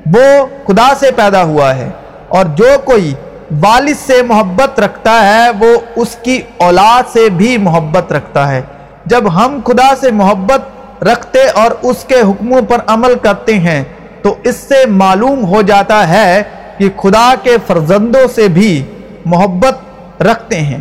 وہ 0.05 0.45
خدا 0.67 0.93
سے 0.99 1.11
پیدا 1.11 1.43
ہوا 1.43 1.75
ہے۔ 1.75 1.89
اور 2.27 2.45
جو 2.45 2.67
کوئی 2.83 3.13
والد 3.61 3.93
سے 4.05 4.21
محبت 4.21 4.79
رکھتا 4.79 5.21
ہے، 5.21 5.49
وہ 5.49 5.79
اس 5.95 6.15
کی 6.15 6.41
اولاد 6.57 7.09
سے 7.13 7.29
بھی 7.29 7.57
محبت 7.57 8.11
رکھتا 8.11 8.51
ہے۔ 8.51 8.61
جب 9.05 9.35
ہم 9.35 9.59
خدا 9.65 9.95
سے 10.01 10.11
محبت 10.11 10.61
رکھتے 11.03 11.47
اور 11.47 11.71
اس 11.81 12.05
کے 12.07 12.15
حکموں 12.15 12.61
پر 12.61 12.77
عمل 12.87 13.15
کرتے 13.21 13.59
ہیں، 13.59 13.83
تو 14.21 14.35
اس 14.43 14.55
سے 14.55 14.85
معلوم 14.85 15.45
ہو 15.45 15.61
جاتا 15.61 16.07
ہے 16.07 16.43
کہ 16.77 16.89
خدا 16.97 17.33
کے 17.43 17.57
فرزندوں 17.67 18.27
سے 18.35 18.47
بھی 18.47 18.83
محبت 19.25 19.77
رکھتے 20.21 20.59
ہیں۔ 20.59 20.77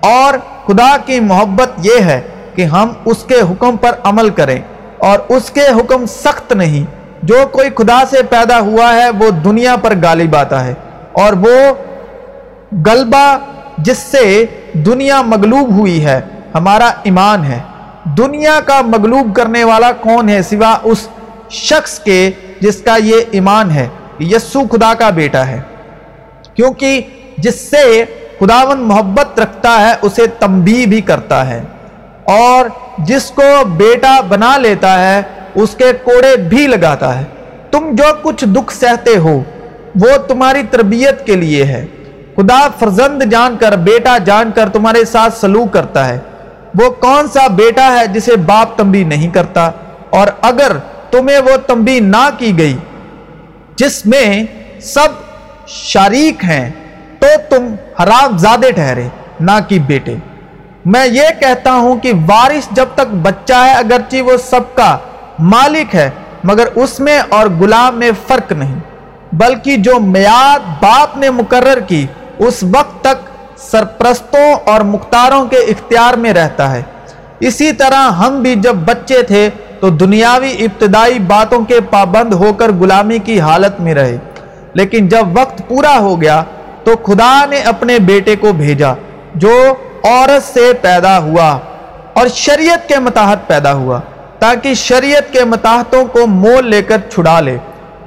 اور 0.00 0.34
خدا 0.66 0.96
کی 1.06 1.20
محبت 1.20 1.68
یہ 1.82 2.00
ہے 2.00 2.20
کہ 2.54 2.64
ہم 2.64 2.92
اس 3.04 3.24
کے 3.24 3.40
حکم 3.40 3.76
پر 3.76 3.90
عمل 4.04 4.30
کریں۔ 4.30 4.60
اور 4.98 5.18
اس 5.28 5.50
کے 5.50 5.66
حکم 5.66 6.06
سخت 6.06 6.52
نہیں۔ 6.52 6.84
جو 7.22 7.44
کوئی 7.52 7.70
خدا 7.78 8.02
سے 8.10 8.22
پیدا 8.22 8.60
ہوا 8.60 8.94
ہے، 8.94 9.10
وہ 9.10 9.30
دنیا 9.30 9.76
پر 9.76 9.92
غالب 10.02 10.36
آتا 10.36 10.64
ہے۔ 10.66 10.74
اور 11.12 11.32
وہ 11.32 11.74
غلبہ 12.72 13.38
جس 13.78 13.98
سے 13.98 14.44
دنیا 14.72 15.22
مغلوب 15.22 15.72
ہوئی 15.72 16.04
ہے، 16.04 16.20
ہمارا 16.54 16.90
ایمان 17.02 17.44
ہے۔ 17.44 17.58
دنیا 18.04 18.60
کا 18.64 18.80
مغلوب 18.80 19.36
کرنے 19.36 19.64
والا 19.64 19.92
کون 19.92 20.28
ہے 20.28 20.42
سوا 20.42 20.78
اس 20.82 21.08
شخص 21.50 21.98
کے 21.98 22.30
جس 22.60 22.82
کا 22.82 22.96
یہ 22.96 23.16
ایمان 23.30 23.70
ہے؟ 23.70 23.88
یسو 24.20 24.62
خدا 24.72 24.94
کا 24.94 25.10
بیٹا 25.10 25.46
ہے۔ 25.46 25.60
کیونکہ 26.54 27.00
جس 27.38 27.70
سے 27.70 28.04
خداون 28.40 28.80
محبت 28.80 29.40
رکھتا 29.40 29.80
ہے، 29.80 29.94
اسے 30.02 30.26
تمبی 30.26 30.86
بھی 30.86 31.00
کرتا 31.00 31.50
ہے۔ 31.50 31.62
اور 32.24 32.66
جس 32.98 33.30
کو 33.30 33.64
بیٹا 33.64 34.20
بنا 34.20 34.56
لیتا 34.56 35.10
ہے، 35.10 35.22
اس 35.54 35.74
کے 35.78 35.92
کوڑے 36.04 36.36
بھی 36.36 36.66
لگاتا 36.66 37.18
ہے۔ 37.18 37.24
تم 37.70 37.90
جو 37.92 38.04
کچھ 38.22 38.44
دکھ 38.44 38.74
سہتے 38.74 39.16
ہو، 39.16 39.42
وہ 39.94 40.16
تمہاری 40.28 40.62
تربیت 40.70 41.26
کے 41.26 41.36
لیے 41.36 41.64
ہے۔ 41.64 41.86
خدا 42.40 42.60
فرزند 42.78 43.22
جان 43.22 43.56
کر، 43.60 43.76
بیٹا 43.76 44.18
جان 44.18 44.50
کر 44.54 44.68
تمہارے 44.68 45.04
ساتھ 45.04 45.34
سلوک 45.34 45.72
کرتا 45.72 46.08
ہے۔ 46.08 46.18
وہ 46.74 46.90
کون 46.90 47.28
سا 47.28 47.46
بیٹا 47.46 47.86
ہے 47.92 48.06
جسے 48.06 48.36
باپ 48.36 48.76
تمبی 48.78 49.04
نہیں 49.04 49.28
کرتا؟ 49.28 49.70
اور 50.10 50.28
اگر 50.40 50.72
تمہیں 51.10 51.38
وہ 51.38 51.56
تمبی 51.66 52.00
نہ 52.00 52.28
کی 52.38 52.58
گئی 52.58 52.76
جس 53.76 54.06
میں 54.06 54.44
سب 54.82 55.08
شریک 55.68 56.44
ہیں، 56.44 56.70
تو 57.18 57.26
تم 57.50 57.74
حرام 58.02 58.38
زادے 58.38 58.70
ٹھہرے، 58.72 59.08
نہ 59.40 59.58
کہ 59.68 59.78
بیٹے۔ 59.78 60.14
میں 60.84 61.06
یہ 61.06 61.28
کہتا 61.40 61.72
ہوں 61.72 61.96
کہ 61.96 62.12
وارث 62.28 62.68
جب 62.70 62.86
تک 62.94 63.14
بچہ 63.22 63.58
ہے، 63.64 63.72
اگرچہ 63.72 64.22
وہ 64.22 64.36
سب 64.36 64.74
کا 64.74 64.96
مالک 65.38 65.94
ہے، 65.94 66.10
مگر 66.44 66.68
اس 66.74 67.00
میں 67.00 67.18
اور 67.28 67.46
غلام 67.60 67.98
میں 67.98 68.10
فرق 68.26 68.52
نہیں، 68.52 68.78
بلکہ 69.32 69.76
جو 69.76 70.00
میاد 70.00 70.82
باپ 70.82 71.16
نے 71.16 71.30
مقرر 71.30 71.80
کی 71.80 72.06
اس 72.46 72.62
وقت 72.62 73.00
تک 73.00 73.16
سرپرستوں 73.56 74.70
اور 74.70 74.80
مختاروں 74.80 75.46
کے 75.46 75.56
اختیار 75.56 76.14
میں 76.14 76.32
رہتا 76.32 76.72
ہے۔ 76.72 76.82
اسی 77.40 77.72
طرح 77.72 78.10
ہم 78.10 78.42
بھی 78.42 78.54
جب 78.54 78.74
بچے 78.74 79.22
تھے 79.22 79.50
تو 79.80 79.88
دنیاوی 79.88 80.50
ابتدائی 80.50 81.18
باتوں 81.18 81.64
کے 81.64 81.80
پابند 81.80 82.34
ہو 82.34 82.52
کر 82.52 82.70
غلامی 82.72 83.18
کی 83.18 83.40
حالت 83.40 83.80
میں 83.80 83.94
رہے۔ 83.94 84.18
لیکن 84.74 85.08
جب 85.08 85.38
وقت 85.40 85.62
پورا 85.68 85.98
ہو 85.98 86.20
گیا 86.20 86.44
تو 86.84 86.94
خدا 87.06 87.44
نے 87.50 87.60
اپنے 87.60 87.98
بیٹے 87.98 88.36
کو 88.36 88.52
بھیجا، 88.52 88.92
جو 89.34 89.74
عورت 90.04 90.54
سے 90.54 90.72
پیدا 90.80 91.18
ہوا 91.18 91.58
اور 92.12 92.28
شریعت 92.28 92.88
کے 92.88 92.98
متحد 92.98 93.36
پیدا 93.46 93.72
ہوا، 93.72 94.00
تاکہ 94.38 94.74
شریعت 94.74 95.32
کے 95.32 95.44
متحدوں 95.44 96.04
کو 96.04 96.26
مول 96.26 96.66
لے 96.66 96.82
کر 96.82 96.96
چھڑا 97.14 97.40
لے 97.40 97.58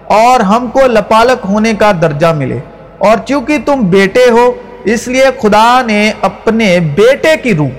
اور 0.07 0.39
ہم 0.39 0.67
کو 0.67 0.79
لپالک 0.87 1.45
ہونے 1.49 1.73
کا 1.73 1.91
درجہ 2.01 2.27
ملے۔ 2.27 2.59
اور 3.03 3.17
چونکہ 3.27 3.57
تم 3.65 3.81
بیٹے 3.89 4.29
ہو، 4.29 4.51
اس 4.93 5.07
لیے 5.07 5.25
خدا 5.41 5.81
نے 5.85 6.11
اپنے 6.21 6.67
بیٹے 6.95 7.35
کی 7.43 7.53
روح، 7.55 7.73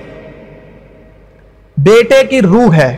بیٹے 1.77 2.23
کی 2.29 2.41
روح 2.41 2.75
ہے۔ 2.75 2.95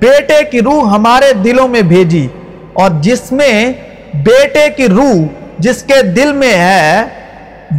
بیٹے 0.00 0.42
کی 0.50 0.60
روح 0.60 0.94
ہمارے 0.94 1.32
دلوں 1.44 1.68
میں 1.68 1.82
بھیجی، 1.82 2.26
اور 2.72 2.90
جس 3.00 3.30
میں 3.32 3.72
بیٹے 4.24 4.68
کی 4.76 4.88
روح 4.88 5.14
جس 5.58 5.82
کے 5.82 6.00
دل 6.16 6.32
میں 6.32 6.54
ہے، 6.54 7.02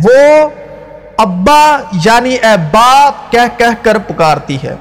وہ 0.04 0.48
ابا 1.18 1.64
یعنی 2.06 2.34
اے 2.34 2.56
باپ 2.72 3.32
کہہ 3.32 3.58
کہہ 3.58 3.82
کر 3.82 3.98
پکارتی 4.08 4.58
ہے۔ 4.64 4.76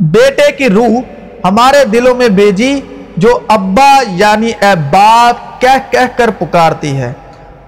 بیٹے 0.00 0.50
کی 0.52 0.68
روح 0.68 1.00
ہمارے 1.44 1.84
دلوں 1.84 2.14
میں 2.14 2.28
بھیجی، 2.28 2.80
جو 3.16 3.38
ابا 3.48 3.90
یعنی 4.16 4.50
اے 4.60 4.74
باپ 4.90 5.60
کہہ 5.60 5.90
کہہ 5.90 6.16
کر 6.16 6.30
پکارتی 6.38 6.96
ہے۔ 6.96 7.12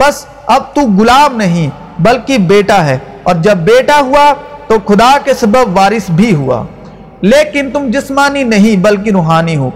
بس 0.01 0.27
اب 0.47 0.75
تو 0.75 0.81
غلام 0.81 1.37
نہیں، 1.37 1.71
بلکہ 1.99 2.39
بیٹا 2.39 2.85
ہے۔ 2.85 2.99
اور 3.23 3.35
جب 3.35 3.57
بیٹا 3.57 4.01
ہوا 4.01 4.33
تو 4.67 4.75
خدا 4.87 5.17
کے 5.25 5.35
سبب 5.35 5.79
وارث 5.79 6.11
بھی 6.11 6.35
ہوا۔ 6.35 6.65
لیکن 7.21 7.71
تم 7.71 7.91
جسمانی 7.91 8.43
نہیں، 8.45 8.77
بلکہ 8.77 9.11
روحانی 9.11 9.57
ہو۔ 9.57 9.71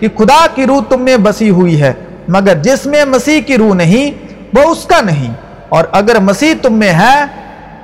کہ 0.00 0.08
خدا 0.18 0.46
کی 0.54 0.66
روح 0.66 0.82
تم 0.88 1.02
میں 1.02 1.16
بسی 1.16 1.50
ہوئی 1.50 1.82
ہے، 1.82 1.92
مگر 2.28 2.54
جس 2.54 2.86
میں 2.86 3.04
مسیح 3.04 3.40
کی 3.40 3.56
روح 3.56 3.74
نہیں، 3.74 4.10
وہ 4.54 4.70
اس 4.70 4.84
کا 4.84 5.00
نہیں۔ 5.00 5.32
اور 5.68 5.84
اگر 5.92 6.20
مسیح 6.20 6.54
تم 6.62 6.72
میں 6.74 6.92
ہے 6.92 7.24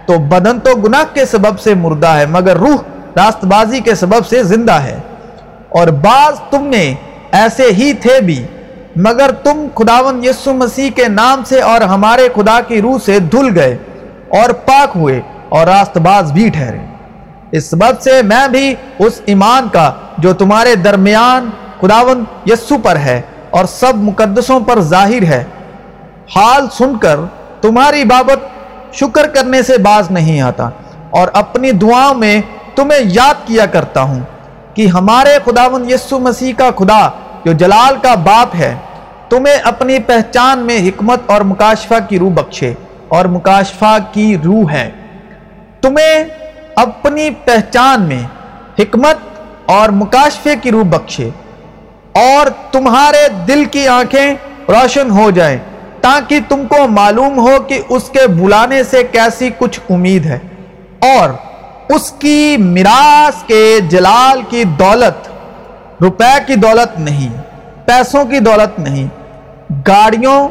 تو 0.06 0.18
بدن 0.18 0.60
تو 0.60 0.76
گناہ 0.76 1.14
کے 1.14 1.24
سبب 1.24 1.60
سے 1.60 1.74
مردہ 1.74 2.06
ہے، 2.06 2.26
مگر 2.26 2.56
روح 2.56 2.76
راست 3.16 3.44
بازی 3.44 3.80
کے 3.80 3.94
سبب 3.94 4.26
سے 4.26 4.42
زندہ 4.42 4.72
ہے۔ 4.72 5.00
اور 5.68 5.88
بعض 5.88 6.40
تم 6.50 6.64
میں 6.64 6.94
ایسے 7.32 7.62
ہی 7.62 7.92
تھے 7.92 8.20
بھی۔ 8.20 8.46
مگر 8.98 9.30
تم 9.30 9.66
خداون 9.74 10.24
یسو 10.24 10.52
مسیح 10.54 10.90
کے 10.90 11.08
نام 11.08 11.42
سے 11.44 11.60
اور 11.60 11.80
ہمارے 11.80 12.28
خدا 12.34 12.60
کی 12.60 12.82
روح 12.82 12.98
سے 13.04 13.18
دھل 13.18 13.48
گئے 13.54 13.76
اور 14.28 14.50
پاک 14.50 14.96
ہوئے 14.96 15.20
اور 15.48 15.66
راست 15.66 15.98
باز 15.98 16.32
بھی 16.32 16.48
ٹھہرے۔ 16.48 16.78
اس 17.50 17.70
سبب 17.70 18.00
سے 18.00 18.22
میں 18.22 18.48
بھی 18.48 18.74
اس 18.98 19.20
ایمان 19.26 19.68
کا 19.68 19.90
جو 20.18 20.32
تمہارے 20.32 20.74
درمیان 20.74 21.50
خداون 21.80 22.24
یسو 22.46 22.78
پر 22.82 22.96
ہے 22.96 23.20
اور 23.50 23.64
سب 23.64 23.96
مقدسوں 23.96 24.60
پر 24.60 24.80
ظاہر 24.80 25.22
ہے، 25.22 25.44
حال 26.36 26.66
سن 26.78 26.98
کر 26.98 27.20
تمہاری 27.60 28.04
بابت 28.04 28.94
شکر 28.94 29.28
کرنے 29.28 29.62
سے 29.62 29.78
باز 29.78 30.10
نہیں 30.10 30.40
آتا۔ 30.40 30.68
اور 31.10 31.28
اپنی 31.32 31.70
دعاؤں 31.70 32.14
میں 32.14 32.40
تمہیں 32.74 33.00
یاد 33.04 33.46
کیا 33.46 33.66
کرتا 33.66 34.02
ہوں 34.02 34.20
کہ 34.74 34.86
ہمارے 34.86 35.38
خداون 35.44 35.90
یسو 35.90 36.18
مسیح 36.18 36.52
کا 36.58 36.70
خدا 36.78 37.08
جو 37.44 37.52
جلال 37.52 37.94
کا 38.02 38.14
باپ 38.14 38.54
ہے 38.54 38.74
تمہیں 39.30 39.56
اپنی 39.64 39.98
پہچان 39.98 40.58
میں 40.58 40.78
حکمت 40.78 41.30
اور 41.30 41.40
مکاشفہ 41.40 41.94
کی 42.08 42.18
روح 42.18 42.30
بخشے، 42.34 42.72
اور 43.08 43.24
مکاشفہ 43.24 43.96
کی 44.12 44.36
روح 44.44 44.70
ہے۔ 44.72 44.90
تمہیں 45.80 46.24
اپنی 46.76 47.28
پہچان 47.44 48.02
میں 48.02 48.22
حکمت 48.78 49.16
اور 49.70 49.88
مکاشفے 49.88 50.54
کی 50.62 50.70
روح 50.70 50.84
بخشے، 50.88 51.28
اور 52.14 52.46
تمہارے 52.72 53.26
دل 53.48 53.64
کی 53.64 53.86
آنکھیں 53.88 54.34
روشن 54.68 55.10
ہو 55.10 55.30
جائیں، 55.30 55.58
تاکہ 56.00 56.38
تم 56.48 56.66
کو 56.68 56.86
معلوم 56.88 57.38
ہو 57.38 57.58
کہ 57.68 57.80
اس 57.88 58.08
کے 58.10 58.26
بلانے 58.26 58.82
سے 58.82 59.02
کیسی 59.12 59.50
کچھ 59.58 59.80
امید 59.90 60.26
ہے۔ 60.26 60.38
اور 61.06 61.30
اس 61.88 62.10
کی 62.18 62.56
میراث 62.58 63.42
کے 63.42 63.62
جلال 63.88 64.40
کی 64.48 64.64
دولت، 64.78 65.28
روپے 66.02 66.36
کی 66.46 66.54
دولت 66.54 66.98
نہیں، 67.00 67.28
پیسوں 67.86 68.24
کی 68.24 68.38
دولت 68.40 68.78
نہیں 68.78 69.06
گاڑیوں، 69.70 70.48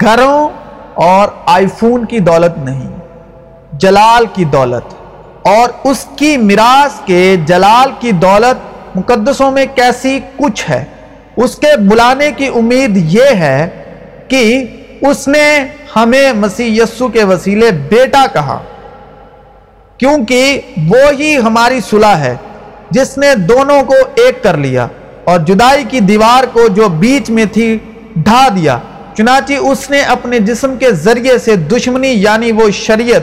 گھروں 0.00 0.48
اور 0.94 1.28
آئی 1.46 1.66
فون 1.78 2.04
کی 2.04 2.18
دولت 2.18 2.58
نہیں، 2.58 2.90
جلال 3.72 4.24
کی 4.32 4.44
دولت۔ 4.44 4.94
اور 5.48 5.68
اس 5.84 6.06
کی 6.16 6.36
میراث 6.36 7.00
کے 7.04 7.36
جلال 7.46 7.90
کی 7.98 8.12
دولت 8.12 8.76
مقدسوں 8.96 9.50
میں 9.50 9.66
کیسی 9.74 10.20
کچھ 10.36 10.70
ہے؟ 10.70 10.84
اس 11.36 11.56
کے 11.56 11.76
بلانے 11.76 12.30
کی 12.32 12.46
امید 12.46 13.14
یہ 13.14 13.24
ہے 13.38 13.68
کہ 14.28 14.64
اس 15.00 15.28
نے 15.28 15.66
ہمیں 15.96 16.32
مسیح 16.32 16.82
یسو 16.82 17.08
کے 17.08 17.24
وسیلے 17.24 17.70
بیٹا 17.70 18.26
کہا۔ 18.32 18.58
کیونکہ 19.98 20.60
وہی 20.76 21.36
ہماری 21.36 21.80
صلح 21.80 22.06
ہے، 22.06 22.36
جس 22.90 23.18
نے 23.18 23.34
دونوں 23.34 23.82
کو 23.82 23.94
ایک 24.14 24.42
کر 24.42 24.56
لیا۔ 24.56 24.86
اور 25.24 25.38
جدائی 25.38 25.84
کی 25.84 26.00
دیوار 26.00 26.44
کو 26.52 26.68
جو 26.68 26.88
بیچ 26.88 27.30
میں 27.30 27.44
تھی 27.44 27.78
ڈھا 28.16 28.48
دیا۔ 28.56 28.78
چنانچہ 29.16 29.52
اس 29.52 29.90
نے 29.90 30.00
اپنے 30.00 30.38
جسم 30.38 30.76
کے 30.76 30.92
ذریعے 30.92 31.38
سے 31.38 31.56
دشمنی 31.56 32.08
یعنی 32.08 32.52
وہ 32.52 32.70
شریعت، 32.70 33.22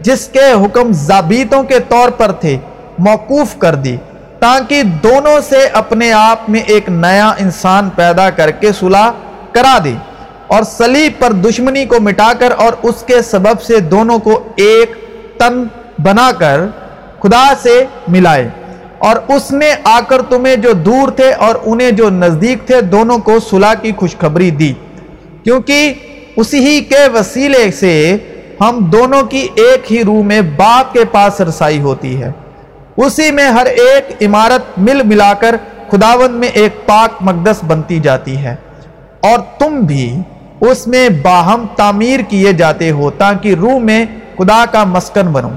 جس 0.00 0.28
کے 0.28 0.52
حکم 0.64 0.92
ضابطوں 0.92 1.62
کے 1.62 1.78
طور 1.88 2.08
پر 2.08 2.32
تھے، 2.32 2.56
موقوف 2.98 3.56
کر 3.58 3.74
دی، 3.74 3.96
تاکہ 4.38 4.82
دونوں 4.82 5.40
سے 5.48 5.66
اپنے 5.72 6.12
آپ 6.12 6.48
میں 6.48 6.60
ایک 6.60 6.88
نیا 6.88 7.28
انسان 7.38 7.90
پیدا 7.90 8.30
کر 8.30 8.50
کے 8.50 8.72
صلح 8.72 9.10
کرا 9.52 9.78
دی 9.84 9.94
اور 10.46 10.62
سلیب 10.62 11.12
پر 11.18 11.32
دشمنی 11.32 11.84
کو 11.84 12.00
مٹا 12.00 12.32
کر 12.38 12.52
اور 12.56 12.72
اس 12.82 13.02
کے 13.06 13.22
سبب 13.22 13.62
سے 13.62 13.80
دونوں 13.80 14.18
کو 14.18 14.42
ایک 14.56 14.94
تن 15.38 15.62
بنا 15.98 16.30
کر 16.38 16.60
خدا 17.20 17.44
سے 17.62 17.84
ملائے۔ 18.08 18.48
اور 19.02 19.16
اس 19.28 19.52
نے 19.52 19.74
آ 19.84 20.00
کر 20.00 20.22
تمہیں 20.22 20.56
جو 20.56 20.72
دور 20.72 21.08
تھے 21.08 21.32
اور 21.32 21.54
انہیں 21.64 21.90
جو 21.90 22.10
نزدیک 22.10 22.66
تھے 22.66 22.80
دونوں 22.80 23.18
کو 23.18 23.40
صلح 23.40 23.74
کی 23.74 23.92
خوشخبری 23.96 24.50
دی۔ 24.50 24.72
کیونکہ 25.44 25.92
اسی 26.36 26.80
کے 26.80 27.08
وسیلے 27.14 27.70
سے 27.70 28.16
ہم 28.60 28.78
دونوں 28.78 29.22
کی 29.22 29.48
ایک 29.54 29.92
ہی 29.92 30.04
روح 30.04 30.22
میں 30.22 30.40
باپ 30.40 30.92
کے 30.92 31.04
پاس 31.04 31.40
رسائی 31.40 31.80
ہوتی 31.80 32.22
ہے۔ 32.22 32.32
اسی 32.96 33.30
میں 33.30 33.44
ہر 33.44 33.66
ایک 33.66 34.22
عمارت 34.22 34.78
مل 34.78 35.02
ملا 35.02 35.34
کر 35.34 35.56
خداون 35.90 36.32
میں 36.32 36.48
ایک 36.48 36.86
پاک 36.86 37.14
مقدس 37.20 37.56
بنتی 37.66 38.00
جاتی 38.00 38.36
ہے۔ 38.36 38.54
اور 39.20 39.38
تم 39.58 39.80
بھی 39.80 40.16
اس 40.60 40.86
میں 40.86 41.08
باہم 41.08 41.66
تعمیر 41.76 42.20
کیے 42.20 42.52
جاتے 42.52 42.90
ہو 42.90 43.10
تاکہ 43.10 43.54
روح 43.54 43.78
میں 43.78 44.06
خدا 44.38 44.64
کا 44.72 44.84
مسکن 44.84 45.26
بنو۔ 45.26 45.48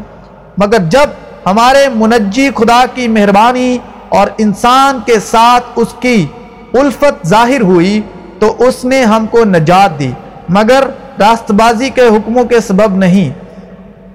مگر 0.58 0.78
جب 0.78 1.10
ہمارے 1.46 1.88
منجی 1.96 2.50
خدا 2.56 2.86
کی 2.94 3.08
مہربانی 3.08 3.78
اور 4.10 4.28
انسان 4.38 5.00
کے 5.06 5.20
ساتھ 5.20 5.66
اس 5.76 5.88
کی 6.00 6.26
الفت 6.74 7.28
ظاہر 7.28 7.62
ہوئی 7.62 8.02
تو 8.40 8.56
اس 8.60 8.86
نے 8.86 9.04
ہم 9.04 9.26
کو 9.26 9.46
نجات 9.46 10.00
دی۔ 10.00 10.12
مگر 10.50 10.84
راست 11.20 11.52
بازی 11.52 11.90
کے 11.90 12.02
حکموں 12.02 12.44
کے 12.44 12.60
سبب 12.60 12.96
نہیں۔ 12.96 13.30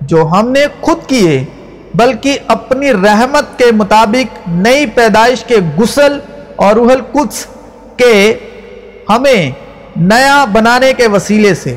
جو 0.00 0.28
ہم 0.32 0.48
نے 0.48 0.60
خود 0.80 0.98
کیے، 1.06 1.44
بلکہ 1.94 2.38
اپنی 2.46 2.92
رحمت 2.92 3.58
کے 3.58 3.64
مطابق 3.72 4.48
نئی 4.48 4.86
پیدائش 4.86 5.44
کے 5.44 5.56
غسل 5.78 6.18
اور 6.56 6.74
روح 6.74 6.92
القدس 6.92 7.46
کے 7.96 8.34
ہمیں 9.08 9.50
نیا 9.96 10.44
بنانے 10.44 10.92
کے 10.92 11.06
وسیلے 11.06 11.54
سے، 11.54 11.76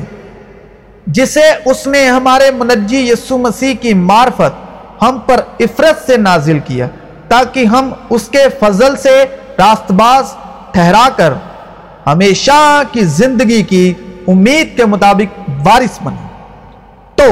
جسے 1.06 1.50
اس 1.64 1.86
نے 1.86 2.08
ہمارے 2.08 2.50
منجی 2.50 3.10
یسو 3.10 3.38
مسیح 3.38 3.74
کی 3.80 3.94
معرفت 3.94 4.63
ہم 5.02 5.18
پر 5.26 5.40
افرت 5.60 6.06
سے 6.06 6.16
نازل 6.16 6.58
کیا 6.58 6.86
تاکہ 7.28 7.64
ہم 7.64 7.90
اس 8.10 8.28
کے 8.28 8.46
فضل 8.60 8.96
سے 8.96 9.24
راست 9.58 9.92
باز 9.92 10.34
ٹھہرا 10.72 11.08
کر 11.16 11.32
ہمیشہ 12.06 12.82
کی 12.92 13.00
زندگی 13.00 13.62
کی 13.62 13.92
امید 14.28 14.76
کے 14.76 14.84
مطابق 14.84 15.38
وارث 15.66 15.98
بنے 16.02 16.26
تو 17.14 17.26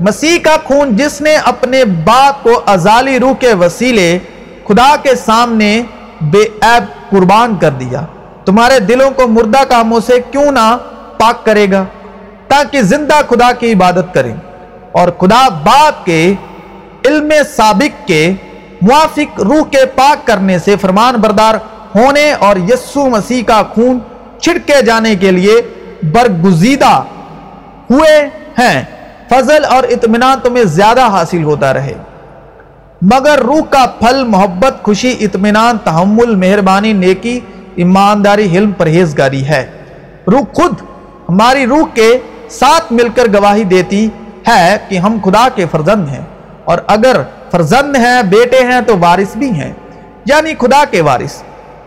مسیح 0.00 0.38
کا 0.44 0.56
خون 0.64 0.96
جس 0.96 1.20
نے 1.20 1.34
اپنے 1.44 1.84
باپ 1.84 2.42
کو 2.42 2.60
ازالی 2.66 3.18
روح 3.20 3.34
کے 3.34 3.52
وسیلے 3.54 4.18
خدا 4.68 4.94
کے 5.02 5.14
سامنے 5.14 5.82
بے 6.20 6.42
عیب 6.62 6.84
قربان 7.10 7.56
کر 7.56 7.70
دیا، 7.70 8.04
تمہارے 8.44 8.78
دلوں 8.80 9.10
کو 9.10 9.26
مردہ 9.28 9.62
کاموں 9.68 10.00
سے 10.00 10.20
کیوں 10.30 10.50
نہ 10.52 10.76
پاک 11.18 11.44
کرے 11.44 11.66
گا؟ 11.72 11.84
تاکہ 12.48 12.82
زندہ 12.82 13.20
خدا 13.28 13.52
کی 13.52 13.72
عبادت 13.72 14.14
کریں 14.14 14.34
اور 14.92 15.08
خدا 15.20 15.48
باپ 15.48 16.04
کے 16.04 16.34
علم 17.06 17.32
سابق 17.56 18.08
کے 18.08 18.32
موافق 18.82 19.40
روح 19.40 19.64
کے 19.70 19.86
پاک 19.94 20.26
کرنے 20.26 20.58
سے 20.58 20.76
فرمان 20.76 21.14
بردار 21.14 21.54
ہونے 21.94 22.32
اور 22.32 22.56
یسو 22.56 23.08
مسیح 23.08 23.42
کا 23.42 23.62
خون 23.62 23.98
چھڑکے 24.40 24.82
جانے 24.82 25.14
کے 25.14 25.30
لیے 25.30 25.60
برگزیدہ 26.02 27.02
ہوئے 27.90 28.28
ہیں۔ 28.58 28.84
فضل 29.30 29.64
اور 29.64 29.82
اطمینان 29.82 30.38
تمہیں 30.42 30.64
زیادہ 30.64 31.00
حاصل 31.00 31.42
ہوتا 31.42 31.74
رہے۔ 31.74 31.94
مگر 33.02 33.38
روح 33.38 33.60
کا 33.70 33.86
پھل، 33.86 34.24
محبت، 34.24 34.82
خوشی، 34.82 35.14
اطمینان، 35.20 35.78
تحمل، 35.84 36.34
مہربانی، 36.34 36.92
نیکی، 36.92 37.40
ایمانداری، 37.74 38.56
حلم، 38.56 38.72
پرہیزگاری 38.72 39.44
ہے۔ 39.44 39.70
روح 40.32 40.42
خود 40.54 40.72
ہماری 41.28 41.66
روح 41.66 41.86
کے 41.94 42.18
ساتھ 42.50 42.92
مل 42.92 43.08
کر 43.08 43.26
گواہی 43.34 43.64
دیتی 43.64 44.08
ہے 44.48 44.76
کہ 44.88 44.98
ہم 44.98 45.18
خدا 45.24 45.48
کے 45.54 45.64
فرزند 45.70 46.08
ہیں۔ 46.08 46.24
اور 46.66 46.78
اگر 46.86 47.16
فرزند 47.50 47.96
ہیں، 47.96 48.22
بیٹے 48.22 48.58
ہیں 48.58 48.80
تو 48.86 48.98
وارث 48.98 49.36
بھی 49.36 49.50
ہیں 49.50 49.72
یعنی 50.26 50.54
خدا 50.58 50.84
کے 50.90 51.00
وارث۔ 51.00 51.42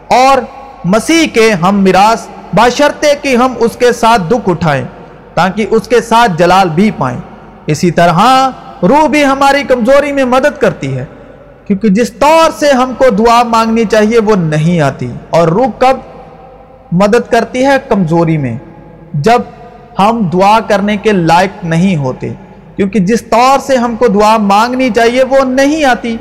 اور 0.10 0.38
مسیح 0.86 1.28
کے 1.28 1.52
ہم 1.52 1.84
میراث 1.84 2.28
باشرتے 2.54 3.14
کہ 3.22 3.36
ہم 3.36 3.54
اس 3.58 3.76
کے 3.76 3.92
ساتھ 3.92 4.22
دکھ 4.30 4.50
اٹھائیں، 4.50 4.86
تاکہ 5.34 5.66
اس 5.70 5.88
کے 5.88 6.02
ساتھ 6.02 6.32
جلال 6.38 6.70
بھی 6.70 6.92
پائیں۔ 6.98 7.20
اسی 7.66 7.92
طرح 7.92 8.50
روح 8.84 9.08
بھی 9.08 9.26
ہماری 9.26 9.64
کمزوری 9.64 10.12
میں 10.12 10.26
مدد 10.26 10.62
کرتی 10.62 10.98
ہے، 10.98 11.06
کیونکہ 11.68 11.90
جس 11.90 12.14
طور 12.14 12.52
سے 12.60 12.72
ہم 12.72 12.94
کو 12.98 13.10
دعا 13.10 13.44
مانگنی 13.44 13.86
چاہیے 13.86 14.20
وہ 14.20 14.36
نہیں 14.36 14.82
آتی۔ 14.82 15.12
اور 15.30 15.48
روح 15.48 15.68
کب 15.80 15.98
مدد 16.92 17.32
کرتی 17.32 17.66
ہے؟ 17.66 17.78
کمزوری 17.88 18.38
میں، 18.38 18.58
جب 19.14 19.42
ہم 20.00 20.30
دعا 20.34 20.60
کرنے 20.60 20.98
کے 20.98 21.12
لائق 21.12 21.66
نہیں 21.66 21.96
ہوتے۔ 21.96 22.34
کیونکہ 22.80 23.00
جس 23.00 23.22
طور 23.22 23.60
سے 23.60 23.76
ہم 23.76 23.96
کو 24.00 24.08
دعا 24.08 24.36
مانگنی 24.38 24.90
چاہیے 24.96 25.24
وہ 25.30 25.44
نہیں 25.46 25.84
آتی، 25.86 26.16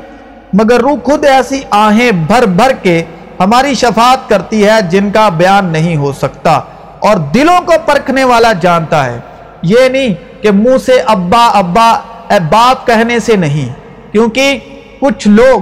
مگر 0.53 0.79
روح 0.79 0.95
خود 1.03 1.25
ایسی 1.25 1.59
آہیں 1.71 2.11
بھر 2.27 2.45
بھر 2.55 2.71
کے 2.81 3.01
ہماری 3.39 3.73
شفاعت 3.73 4.27
کرتی 4.29 4.63
ہے 4.65 4.79
جن 4.89 5.09
کا 5.11 5.27
بیان 5.37 5.65
نہیں 5.71 5.95
ہو 5.97 6.11
سکتا 6.13 6.59
اور 6.99 7.17
دلوں 7.33 7.65
کو 7.65 7.73
پرکھنے 7.85 8.23
والا 8.23 8.51
جانتا 8.61 9.05
ہے۔ 9.05 9.19
یہ 9.63 9.87
نہیں 9.89 10.13
کہ 10.41 10.51
منہ 10.51 10.77
سے 10.85 10.99
ابا 11.05 11.45
ابا، 11.59 11.89
اے 12.29 12.39
باپ 12.49 12.85
کہنے 12.87 13.19
سے 13.19 13.35
نہیں، 13.35 13.69
کیونکہ 14.11 14.57
کچھ 14.99 15.27
لوگ 15.27 15.61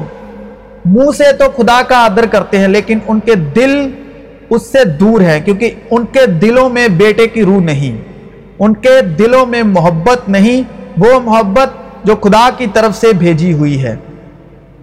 منہ 0.86 1.12
سے 1.18 1.32
تو 1.34 1.50
خدا 1.58 1.82
کا 1.88 2.06
عدر 2.06 2.26
کرتے 2.26 2.60
ہیں، 2.60 2.68
لیکن 2.68 3.00
ان 3.08 3.20
کے 3.20 3.36
دل 3.56 3.76
اس 4.50 4.66
سے 4.72 4.84
دور 5.00 5.22
ہیں، 5.22 5.40
کیونکہ 5.40 5.76
ان 5.92 6.06
کے 6.12 6.26
دلوں 6.42 6.70
میں 6.70 6.88
بیٹے 6.98 7.28
کی 7.28 7.44
روح 7.44 7.62
نہیں، 7.62 8.02
ان 8.60 8.74
کے 8.74 9.00
دلوں 9.20 9.46
میں 9.46 9.64
محبت 9.66 10.28
نہیں 10.30 10.62
وہ 10.98 11.20
محبت 11.20 11.70
جو 12.04 12.16
خدا 12.16 12.50
کی 12.58 12.68
طرف 12.74 12.98
سے 12.98 13.14
بھیجی 13.14 13.54
ہوئی 13.54 13.84
ہے۔ 13.84 13.96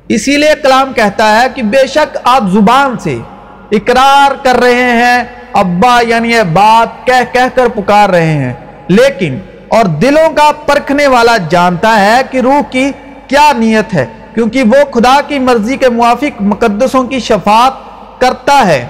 اسی 0.09 0.37
لیے 0.37 0.53
کلام 0.63 0.93
کہتا 0.93 1.41
ہے 1.41 1.47
کہ 1.55 1.63
بے 1.63 1.87
شک 1.87 2.19
آپ 2.25 2.43
زبان 2.53 2.99
سے 2.99 3.19
اقرار 3.73 4.45
کر 4.45 4.57
رہے 4.57 4.83
ہیں، 4.83 5.25
ابا 5.53 6.01
یعنی 6.09 6.33
باپ 6.53 7.07
کہہ 7.07 7.33
کہہ 7.33 7.49
کر 7.55 7.69
پکار 7.69 8.09
رہے 8.09 8.33
ہیں۔ 8.33 8.53
لیکن، 8.89 9.39
اور 9.69 9.85
دلوں 9.85 10.35
کا 10.35 10.51
پرکھنے 10.67 11.07
والا 11.07 11.37
جانتا 11.51 12.01
ہے 12.01 12.21
کہ 12.31 12.39
روح 12.39 12.61
کی 12.71 12.91
کیا 13.27 13.53
نیت 13.59 13.95
ہے، 13.95 14.07
کیونکہ 14.35 14.63
وہ 14.63 14.93
خدا 14.93 15.21
کی 15.29 15.39
مرضی 15.39 15.77
کے 15.77 15.89
موافق 15.89 16.43
مقدسوں 16.43 17.05
کی 17.05 17.21
شفاعت 17.21 17.73
کرتا 18.21 18.67
ہے۔ 18.67 18.87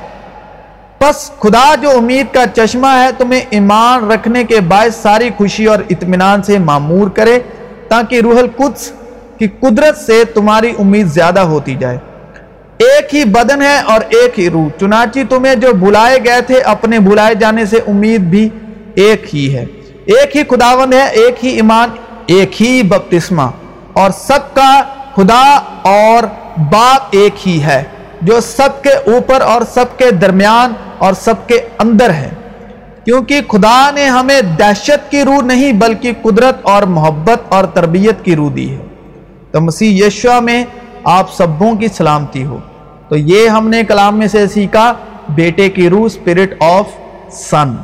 پس 1.09 1.31
خدا 1.41 1.75
جو 1.75 1.91
امید 1.91 2.35
کا 2.35 2.45
چشمہ 2.55 2.87
ہے، 2.87 3.09
تمہیں 3.19 3.41
ایمان 3.51 4.11
رکھنے 4.11 4.45
کے 4.45 4.61
باعث 4.61 4.97
ساری 4.97 5.31
خوشی 5.37 5.67
اور 5.67 5.79
اطمینان 5.91 6.43
سے 6.43 6.59
معمور 6.59 7.09
کرے، 7.09 7.39
تاکہ 7.89 8.21
روح 8.21 8.39
القدس 8.39 8.93
کی 9.39 9.49
قدرت 9.61 9.99
سے 9.99 10.25
تمہاری 10.25 10.73
امید 10.79 11.07
زیادہ 11.07 11.41
ہوتی 11.41 11.75
جائے۔ 11.75 11.99
ایک 12.79 13.15
ہی 13.15 13.25
بدن 13.25 13.63
ہے 13.63 13.79
اور 13.79 14.01
ایک 14.09 14.41
ہی 14.41 14.51
روح، 14.51 14.69
چنانچہ 14.81 15.19
تمہیں 15.31 15.55
جو 15.55 15.73
بھلائے 15.73 16.19
گئے 16.25 16.41
تھے، 16.41 16.61
اپنے 16.61 16.99
بھلائے 16.99 17.35
جانے 17.35 17.67
سے 17.67 17.77
امید 17.77 18.21
بھی 18.21 18.49
ایک 18.95 19.35
ہی 19.35 19.55
ہے۔ 19.55 19.65
ایک 20.05 20.37
ہی 20.37 20.45
خداون 20.45 20.93
ہے، 20.93 21.09
ایک 21.09 21.45
ہی 21.45 21.49
ایمان، 21.49 21.89
ایک 22.27 22.63
ہی 22.63 22.83
بپتسمہ۔ 22.83 23.51
اور 23.93 24.11
سب 24.11 24.55
کا 24.55 24.83
خدا 25.15 25.61
اور 25.83 26.23
باپ 26.57 27.03
ایک 27.11 27.49
ہی 27.49 27.63
ہے۔ 27.63 27.85
جو 28.25 28.41
سب 28.41 28.83
کے 28.83 28.93
اوپر 28.93 29.41
اور 29.41 29.63
سب 29.75 29.99
کے 29.99 30.11
درمیان 30.11 30.73
اور 30.99 31.13
سب 31.13 31.35
کے 31.47 31.61
اندر 31.79 32.11
ہے 32.11 32.31
کیونکہ 33.05 33.41
خدا 33.49 33.91
نے 33.91 34.05
ہمیں 34.05 34.41
دہشت 34.41 35.11
کی 35.11 35.23
روح 35.23 35.43
نہیں 35.43 35.73
بلکہ 35.73 36.13
قدرت 36.23 36.57
اور 36.63 36.83
محبت 36.83 37.39
اور 37.49 37.65
تربیت 37.65 38.25
کی 38.25 38.37
روح 38.37 38.51
دی 38.57 38.71
ہے۔ 38.71 38.83
تو 39.51 39.61
مسیح 39.61 40.07
یشوا 40.07 40.41
میں 40.41 40.65
آپ 41.05 41.33
سبوں 41.33 41.77
کی 41.77 41.89
سلامتی 41.89 42.45
ہو۔ 42.45 42.59
تو 43.09 43.17
یہ 43.17 43.49
ہم 43.49 43.69
نے 43.69 43.85
کلام 43.85 44.19
میں 44.19 44.27
سے 44.27 44.47
سیکھا، 44.47 44.95
بیٹے 45.29 45.69
کی 45.69 45.89
روح 45.89 46.05
اسپرٹ 46.05 46.63
آف 46.63 46.87
سن 47.33 47.77